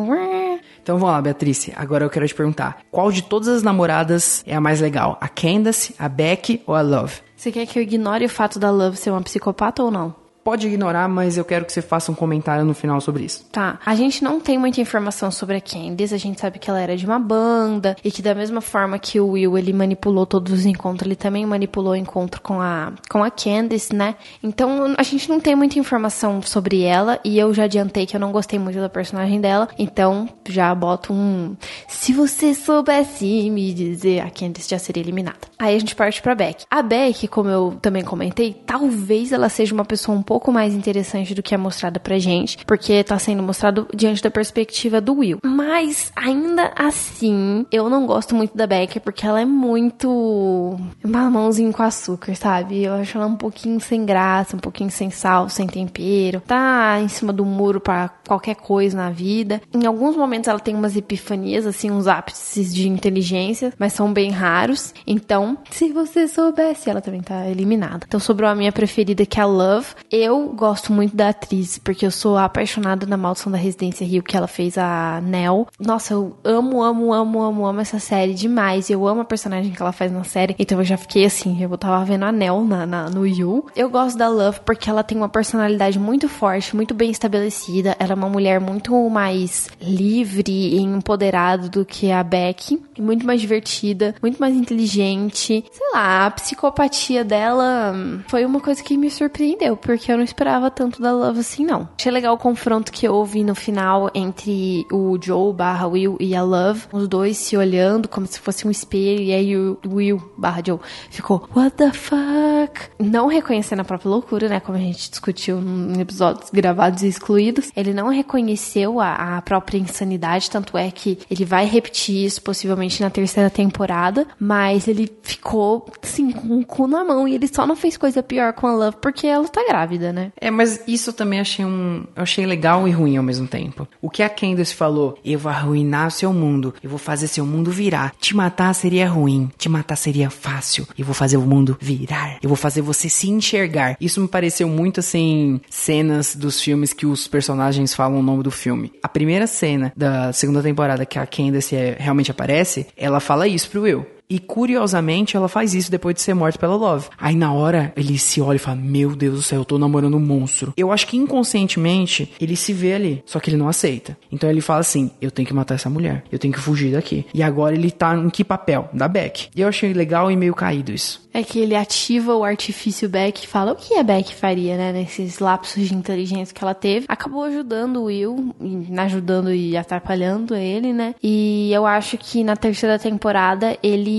então 0.88 0.98
vamos 0.98 1.14
lá, 1.14 1.20
Beatrice. 1.20 1.70
Agora 1.76 2.06
eu 2.06 2.08
quero 2.08 2.26
te 2.26 2.34
perguntar: 2.34 2.78
qual 2.90 3.12
de 3.12 3.22
todas 3.22 3.48
as 3.48 3.62
namoradas 3.62 4.42
é 4.46 4.54
a 4.54 4.60
mais 4.60 4.80
legal? 4.80 5.18
A 5.20 5.28
Candace, 5.28 5.94
a 5.98 6.08
Beck 6.08 6.62
ou 6.66 6.74
a 6.74 6.80
Love? 6.80 7.20
Você 7.36 7.52
quer 7.52 7.66
que 7.66 7.78
eu 7.78 7.82
ignore 7.82 8.24
o 8.24 8.28
fato 8.28 8.58
da 8.58 8.70
Love 8.70 8.96
ser 8.96 9.10
uma 9.10 9.20
psicopata 9.20 9.82
ou 9.82 9.90
não? 9.90 10.14
Pode 10.48 10.66
ignorar, 10.66 11.06
mas 11.10 11.36
eu 11.36 11.44
quero 11.44 11.66
que 11.66 11.72
você 11.74 11.82
faça 11.82 12.10
um 12.10 12.14
comentário 12.14 12.64
no 12.64 12.72
final 12.72 13.02
sobre 13.02 13.22
isso. 13.22 13.44
Tá. 13.52 13.78
A 13.84 13.94
gente 13.94 14.24
não 14.24 14.40
tem 14.40 14.56
muita 14.56 14.80
informação 14.80 15.30
sobre 15.30 15.56
a 15.56 15.60
Candice. 15.60 16.14
A 16.14 16.18
gente 16.18 16.40
sabe 16.40 16.58
que 16.58 16.70
ela 16.70 16.80
era 16.80 16.96
de 16.96 17.04
uma 17.04 17.18
banda 17.18 17.94
e 18.02 18.10
que 18.10 18.22
da 18.22 18.34
mesma 18.34 18.62
forma 18.62 18.98
que 18.98 19.20
o 19.20 19.32
Will 19.32 19.58
ele 19.58 19.74
manipulou 19.74 20.24
todos 20.24 20.50
os 20.50 20.64
encontros, 20.64 21.06
ele 21.06 21.16
também 21.16 21.44
manipulou 21.44 21.92
o 21.92 21.96
encontro 21.96 22.40
com 22.40 22.62
a 22.62 22.94
com 23.10 23.22
a 23.22 23.30
Candice, 23.30 23.94
né? 23.94 24.14
Então 24.42 24.94
a 24.96 25.02
gente 25.02 25.28
não 25.28 25.38
tem 25.38 25.54
muita 25.54 25.78
informação 25.78 26.40
sobre 26.40 26.80
ela 26.80 27.20
e 27.22 27.38
eu 27.38 27.52
já 27.52 27.64
adiantei 27.64 28.06
que 28.06 28.16
eu 28.16 28.20
não 28.20 28.32
gostei 28.32 28.58
muito 28.58 28.80
da 28.80 28.88
personagem 28.88 29.42
dela. 29.42 29.68
Então 29.78 30.30
já 30.48 30.74
boto 30.74 31.12
um 31.12 31.54
se 31.86 32.14
você 32.14 32.54
soubesse 32.54 33.50
me 33.50 33.74
dizer, 33.74 34.20
a 34.20 34.30
Candice 34.30 34.70
já 34.70 34.78
seria 34.78 35.02
eliminada. 35.02 35.40
Aí 35.58 35.74
a 35.74 35.78
gente 35.78 35.96
parte 35.96 36.22
pra 36.22 36.34
Beck. 36.34 36.64
A 36.70 36.82
Beck, 36.82 37.26
como 37.28 37.48
eu 37.48 37.76
também 37.82 38.04
comentei, 38.04 38.52
talvez 38.52 39.32
ela 39.32 39.48
seja 39.48 39.74
uma 39.74 39.84
pessoa 39.84 40.16
um 40.16 40.22
pouco 40.22 40.52
mais 40.52 40.74
interessante 40.74 41.34
do 41.34 41.42
que 41.42 41.54
é 41.54 41.58
mostrada 41.58 41.98
pra 41.98 42.18
gente, 42.18 42.58
porque 42.64 43.02
tá 43.02 43.18
sendo 43.18 43.42
mostrado 43.42 43.88
diante 43.94 44.22
da 44.22 44.30
perspectiva 44.30 45.00
do 45.00 45.14
Will. 45.14 45.38
Mas 45.44 46.12
ainda 46.14 46.72
assim, 46.76 47.66
eu 47.72 47.90
não 47.90 48.06
gosto 48.06 48.34
muito 48.34 48.56
da 48.56 48.66
Beck 48.66 49.00
porque 49.00 49.26
ela 49.26 49.40
é 49.40 49.44
muito 49.44 50.78
mamãozinho 51.02 51.72
com 51.72 51.82
açúcar, 51.82 52.34
sabe? 52.34 52.84
Eu 52.84 52.94
acho 52.94 53.18
ela 53.18 53.26
um 53.26 53.36
pouquinho 53.36 53.80
sem 53.80 54.04
graça, 54.04 54.56
um 54.56 54.60
pouquinho 54.60 54.90
sem 54.90 55.10
sal, 55.10 55.48
sem 55.48 55.66
tempero. 55.66 56.40
Tá 56.46 57.00
em 57.00 57.08
cima 57.08 57.32
do 57.32 57.44
muro 57.44 57.80
para 57.80 58.08
qualquer 58.26 58.54
coisa 58.56 58.96
na 58.96 59.10
vida. 59.10 59.60
Em 59.74 59.86
alguns 59.86 60.16
momentos 60.16 60.48
ela 60.48 60.60
tem 60.60 60.74
umas 60.74 60.96
epifanias, 60.96 61.66
assim, 61.66 61.90
uns 61.90 62.06
ápices 62.06 62.74
de 62.74 62.88
inteligência, 62.88 63.72
mas 63.78 63.92
são 63.92 64.12
bem 64.12 64.30
raros. 64.30 64.94
Então, 65.06 65.47
se 65.70 65.92
você 65.92 66.26
soubesse, 66.28 66.90
ela 66.90 67.00
também 67.00 67.20
tá 67.20 67.48
eliminada. 67.48 68.04
Então 68.06 68.20
sobrou 68.20 68.48
a 68.48 68.54
minha 68.54 68.72
preferida, 68.72 69.24
que 69.24 69.38
é 69.38 69.42
a 69.42 69.46
Love. 69.46 69.88
Eu 70.10 70.48
gosto 70.48 70.92
muito 70.92 71.16
da 71.16 71.30
atriz, 71.30 71.78
porque 71.78 72.06
eu 72.06 72.10
sou 72.10 72.36
apaixonada 72.36 73.06
na 73.06 73.16
Maldição 73.16 73.50
da 73.52 73.58
Residência 73.58 74.06
Rio, 74.06 74.22
que 74.22 74.36
ela 74.36 74.46
fez 74.46 74.76
a 74.76 75.20
Nell. 75.22 75.66
Nossa, 75.78 76.14
eu 76.14 76.36
amo, 76.44 76.82
amo, 76.82 77.12
amo, 77.12 77.42
amo, 77.42 77.66
amo 77.66 77.80
essa 77.80 77.98
série 77.98 78.34
demais. 78.34 78.90
Eu 78.90 79.06
amo 79.06 79.20
a 79.20 79.24
personagem 79.24 79.72
que 79.72 79.80
ela 79.80 79.92
faz 79.92 80.12
na 80.12 80.24
série. 80.24 80.56
Então 80.58 80.78
eu 80.78 80.84
já 80.84 80.96
fiquei 80.96 81.24
assim, 81.24 81.62
eu 81.62 81.76
tava 81.78 82.04
vendo 82.04 82.24
a 82.24 82.32
Nell 82.32 82.64
na, 82.64 82.86
na, 82.86 83.10
no 83.10 83.26
Yu. 83.26 83.66
Eu 83.76 83.90
gosto 83.90 84.16
da 84.16 84.28
Love 84.28 84.60
porque 84.64 84.90
ela 84.90 85.02
tem 85.02 85.16
uma 85.16 85.28
personalidade 85.28 85.98
muito 85.98 86.28
forte, 86.28 86.74
muito 86.74 86.94
bem 86.94 87.10
estabelecida. 87.10 87.96
Ela 87.98 88.12
é 88.12 88.14
uma 88.14 88.28
mulher 88.28 88.60
muito 88.60 89.08
mais 89.08 89.68
livre 89.80 90.50
e 90.50 90.80
empoderada 90.80 91.68
do 91.68 91.84
que 91.84 92.10
a 92.10 92.22
Beck. 92.22 92.80
Muito 92.98 93.26
mais 93.26 93.40
divertida, 93.40 94.14
muito 94.22 94.38
mais 94.38 94.54
inteligente. 94.54 95.37
Sei 95.38 95.64
lá, 95.92 96.26
a 96.26 96.30
psicopatia 96.30 97.24
dela 97.24 97.94
foi 98.28 98.44
uma 98.44 98.60
coisa 98.60 98.82
que 98.82 98.96
me 98.96 99.10
surpreendeu, 99.10 99.76
porque 99.76 100.10
eu 100.10 100.16
não 100.16 100.24
esperava 100.24 100.70
tanto 100.70 101.00
da 101.00 101.12
Love 101.12 101.40
assim, 101.40 101.64
não. 101.64 101.88
Achei 101.98 102.12
legal 102.12 102.34
o 102.34 102.38
confronto 102.38 102.92
que 102.92 103.08
houve 103.08 103.42
no 103.44 103.54
final 103.54 104.10
entre 104.14 104.86
o 104.90 105.18
Joe 105.20 105.52
barra 105.52 105.86
Will 105.86 106.16
e 106.20 106.34
a 106.34 106.42
Love. 106.42 106.86
Os 106.92 107.08
dois 107.08 107.36
se 107.36 107.56
olhando 107.56 108.08
como 108.08 108.26
se 108.26 108.40
fosse 108.40 108.66
um 108.66 108.70
espelho. 108.70 109.22
E 109.22 109.32
aí 109.32 109.56
o 109.56 109.78
Will 109.86 110.20
barra 110.36 110.62
Joe 110.64 110.78
ficou, 111.10 111.48
what 111.54 111.76
the 111.76 111.92
fuck? 111.92 112.90
Não 112.98 113.26
reconhecendo 113.26 113.80
a 113.80 113.84
própria 113.84 114.10
loucura, 114.10 114.48
né? 114.48 114.60
Como 114.60 114.76
a 114.76 114.80
gente 114.80 115.10
discutiu 115.10 115.58
em 115.58 116.00
episódios 116.00 116.50
gravados 116.50 117.02
e 117.02 117.08
excluídos. 117.08 117.70
Ele 117.76 117.92
não 117.92 118.08
reconheceu 118.08 119.00
a, 119.00 119.38
a 119.38 119.42
própria 119.42 119.78
insanidade, 119.78 120.50
tanto 120.50 120.76
é 120.76 120.90
que 120.90 121.18
ele 121.30 121.44
vai 121.44 121.66
repetir 121.66 122.24
isso 122.24 122.42
possivelmente 122.42 123.00
na 123.00 123.10
terceira 123.10 123.50
temporada. 123.50 124.26
Mas 124.38 124.88
ele 124.88 125.06
ficou, 125.28 125.86
assim, 126.02 126.30
com 126.30 126.58
o 126.58 126.64
cu 126.64 126.86
na 126.86 127.04
mão. 127.04 127.28
E 127.28 127.34
ele 127.34 127.46
só 127.46 127.66
não 127.66 127.76
fez 127.76 127.96
coisa 127.96 128.22
pior 128.22 128.52
com 128.52 128.66
a 128.66 128.74
Love 128.74 128.96
porque 129.00 129.26
ela 129.26 129.46
tá 129.48 129.64
grávida, 129.66 130.12
né? 130.12 130.32
É, 130.40 130.50
mas 130.50 130.82
isso 130.86 131.10
eu 131.10 131.14
também 131.14 131.40
achei 131.40 131.64
um. 131.64 132.04
Eu 132.16 132.22
achei 132.22 132.46
legal 132.46 132.88
e 132.88 132.90
ruim 132.90 133.16
ao 133.16 133.22
mesmo 133.22 133.46
tempo. 133.46 133.86
O 134.00 134.10
que 134.10 134.22
a 134.22 134.28
Candace 134.28 134.74
falou, 134.74 135.18
eu 135.24 135.38
vou 135.38 135.50
arruinar 135.50 136.08
o 136.08 136.10
seu 136.10 136.32
mundo, 136.32 136.74
eu 136.82 136.90
vou 136.90 136.98
fazer 136.98 137.28
seu 137.28 137.44
mundo 137.44 137.70
virar. 137.70 138.14
Te 138.18 138.34
matar 138.34 138.74
seria 138.74 139.08
ruim, 139.08 139.50
te 139.58 139.68
matar 139.68 139.96
seria 139.96 140.30
fácil. 140.30 140.86
Eu 140.98 141.04
vou 141.04 141.14
fazer 141.14 141.36
o 141.36 141.42
mundo 141.42 141.76
virar. 141.80 142.38
Eu 142.42 142.48
vou 142.48 142.56
fazer 142.56 142.80
você 142.80 143.08
se 143.08 143.28
enxergar. 143.28 143.96
Isso 144.00 144.20
me 144.20 144.28
pareceu 144.28 144.68
muito 144.68 145.00
assim, 145.00 145.60
cenas 145.68 146.34
dos 146.34 146.60
filmes 146.60 146.92
que 146.92 147.06
os 147.06 147.26
personagens 147.26 147.94
falam 147.94 148.20
o 148.20 148.22
nome 148.22 148.42
do 148.42 148.50
filme. 148.50 148.92
A 149.02 149.08
primeira 149.08 149.46
cena 149.46 149.92
da 149.96 150.32
segunda 150.32 150.62
temporada 150.62 151.06
que 151.06 151.18
a 151.18 151.26
Candace 151.26 151.76
é, 151.76 151.96
realmente 151.98 152.30
aparece, 152.30 152.86
ela 152.96 153.20
fala 153.20 153.46
isso 153.46 153.70
pro 153.70 153.82
Will. 153.82 154.06
E 154.30 154.38
curiosamente, 154.38 155.38
ela 155.38 155.48
faz 155.48 155.72
isso 155.72 155.90
depois 155.90 156.14
de 156.14 156.20
ser 156.20 156.34
morta 156.34 156.58
pela 156.58 156.76
Love. 156.76 157.08
Aí 157.16 157.34
na 157.34 157.50
hora, 157.50 157.94
ele 157.96 158.18
se 158.18 158.42
olha 158.42 158.56
e 158.56 158.58
fala: 158.58 158.76
Meu 158.76 159.16
Deus 159.16 159.36
do 159.36 159.42
céu, 159.42 159.60
eu 159.60 159.64
tô 159.64 159.78
namorando 159.78 160.18
um 160.18 160.20
monstro. 160.20 160.74
Eu 160.76 160.92
acho 160.92 161.06
que 161.06 161.16
inconscientemente 161.16 162.30
ele 162.38 162.54
se 162.54 162.74
vê 162.74 162.92
ali, 162.92 163.22
só 163.24 163.40
que 163.40 163.48
ele 163.48 163.56
não 163.56 163.68
aceita. 163.68 164.18
Então 164.30 164.50
ele 164.50 164.60
fala 164.60 164.80
assim: 164.80 165.10
Eu 165.18 165.30
tenho 165.30 165.48
que 165.48 165.54
matar 165.54 165.76
essa 165.76 165.88
mulher, 165.88 166.24
eu 166.30 166.38
tenho 166.38 166.52
que 166.52 166.60
fugir 166.60 166.92
daqui. 166.92 167.24
E 167.32 167.42
agora 167.42 167.74
ele 167.74 167.90
tá 167.90 168.14
em 168.14 168.28
que 168.28 168.44
papel? 168.44 168.90
Da 168.92 169.08
Beck. 169.08 169.48
E 169.56 169.62
eu 169.62 169.68
achei 169.68 169.94
legal 169.94 170.30
e 170.30 170.36
meio 170.36 170.54
caído 170.54 170.92
isso. 170.92 171.26
É 171.32 171.42
que 171.42 171.58
ele 171.58 171.74
ativa 171.74 172.34
o 172.34 172.44
artifício 172.44 173.08
Beck 173.08 173.44
e 173.44 173.46
fala 173.46 173.72
o 173.72 173.76
que 173.76 173.94
a 173.94 174.02
Beck 174.02 174.34
faria, 174.34 174.76
né? 174.76 174.92
Nesses 174.92 175.38
lapsos 175.38 175.88
de 175.88 175.94
inteligência 175.94 176.54
que 176.54 176.62
ela 176.62 176.74
teve. 176.74 177.06
Acabou 177.08 177.44
ajudando 177.44 177.98
o 177.98 178.04
Will, 178.04 178.54
ajudando 178.98 179.52
e 179.52 179.76
atrapalhando 179.76 180.54
ele, 180.54 180.92
né? 180.92 181.14
E 181.22 181.70
eu 181.72 181.86
acho 181.86 182.18
que 182.18 182.42
na 182.42 182.56
terceira 182.56 182.98
temporada 182.98 183.78
ele 183.82 184.17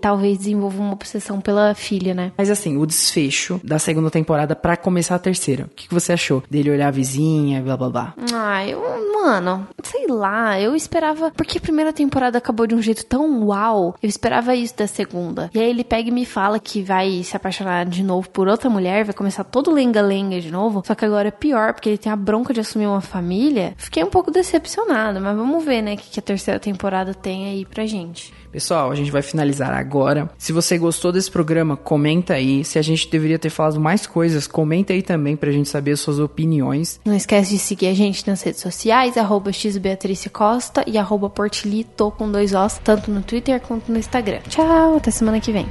talvez 0.00 0.38
desenvolva 0.38 0.80
uma 0.80 0.92
obsessão 0.92 1.40
pela 1.40 1.74
filha, 1.74 2.14
né? 2.14 2.32
Mas 2.36 2.50
assim, 2.50 2.76
o 2.76 2.86
desfecho 2.86 3.60
da 3.62 3.78
segunda 3.78 4.10
temporada 4.10 4.54
para 4.54 4.76
começar 4.76 5.14
a 5.14 5.18
terceira. 5.18 5.64
O 5.64 5.74
que, 5.74 5.88
que 5.88 5.94
você 5.94 6.12
achou? 6.12 6.42
Dele 6.50 6.70
olhar 6.70 6.88
a 6.88 6.90
vizinha, 6.92 7.60
blá 7.62 7.76
blá 7.76 7.88
blá. 7.88 8.14
Ah, 8.32 8.66
eu, 8.66 8.80
mano, 9.14 9.66
sei 9.82 10.06
lá, 10.06 10.60
eu 10.60 10.74
esperava. 10.74 11.30
Porque 11.36 11.58
a 11.58 11.60
primeira 11.60 11.92
temporada 11.92 12.38
acabou 12.38 12.66
de 12.66 12.74
um 12.74 12.82
jeito 12.82 13.04
tão 13.04 13.44
uau. 13.44 13.94
Eu 14.02 14.08
esperava 14.08 14.54
isso 14.54 14.76
da 14.76 14.86
segunda. 14.86 15.50
E 15.54 15.58
aí 15.58 15.70
ele 15.70 15.84
pega 15.84 16.08
e 16.08 16.12
me 16.12 16.24
fala 16.24 16.58
que 16.58 16.82
vai 16.82 17.22
se 17.22 17.36
apaixonar 17.36 17.86
de 17.86 18.02
novo 18.02 18.28
por 18.30 18.48
outra 18.48 18.70
mulher, 18.70 19.04
vai 19.04 19.14
começar 19.14 19.44
todo 19.44 19.70
lenga-lenga 19.70 20.40
de 20.40 20.50
novo. 20.50 20.82
Só 20.86 20.94
que 20.94 21.04
agora 21.04 21.28
é 21.28 21.32
pior, 21.32 21.72
porque 21.72 21.88
ele 21.88 21.98
tem 21.98 22.10
a 22.10 22.16
bronca 22.16 22.52
de 22.52 22.60
assumir 22.60 22.86
uma 22.86 23.00
família. 23.00 23.74
Fiquei 23.76 24.02
um 24.02 24.10
pouco 24.10 24.30
decepcionada, 24.30 25.20
mas 25.20 25.36
vamos 25.36 25.64
ver, 25.64 25.82
né, 25.82 25.94
o 25.94 25.96
que, 25.96 26.10
que 26.10 26.20
a 26.20 26.22
terceira 26.22 26.60
temporada 26.60 27.14
tem 27.14 27.46
aí 27.46 27.64
pra 27.64 27.86
gente. 27.86 28.32
Pessoal, 28.56 28.90
a 28.90 28.94
gente 28.94 29.10
vai 29.10 29.20
finalizar 29.20 29.70
agora. 29.74 30.30
Se 30.38 30.50
você 30.50 30.78
gostou 30.78 31.12
desse 31.12 31.30
programa, 31.30 31.76
comenta 31.76 32.32
aí. 32.32 32.64
Se 32.64 32.78
a 32.78 32.82
gente 32.82 33.06
deveria 33.06 33.38
ter 33.38 33.50
falado 33.50 33.78
mais 33.78 34.06
coisas, 34.06 34.46
comenta 34.46 34.94
aí 34.94 35.02
também 35.02 35.36
pra 35.36 35.52
gente 35.52 35.68
saber 35.68 35.90
as 35.90 36.00
suas 36.00 36.18
opiniões. 36.18 36.98
Não 37.04 37.14
esquece 37.14 37.50
de 37.50 37.58
seguir 37.58 37.88
a 37.88 37.92
gente 37.94 38.26
nas 38.26 38.40
redes 38.40 38.62
sociais, 38.62 39.18
arroba 39.18 39.52
xbeatricecosta 39.52 40.82
e 40.86 40.96
arroba 40.96 41.28
portilito 41.28 42.10
com 42.12 42.32
dois 42.32 42.54
Os, 42.54 42.78
tanto 42.82 43.10
no 43.10 43.20
Twitter 43.20 43.60
quanto 43.60 43.92
no 43.92 43.98
Instagram. 43.98 44.40
Tchau, 44.48 44.96
até 44.96 45.10
semana 45.10 45.38
que 45.38 45.52
vem. 45.52 45.66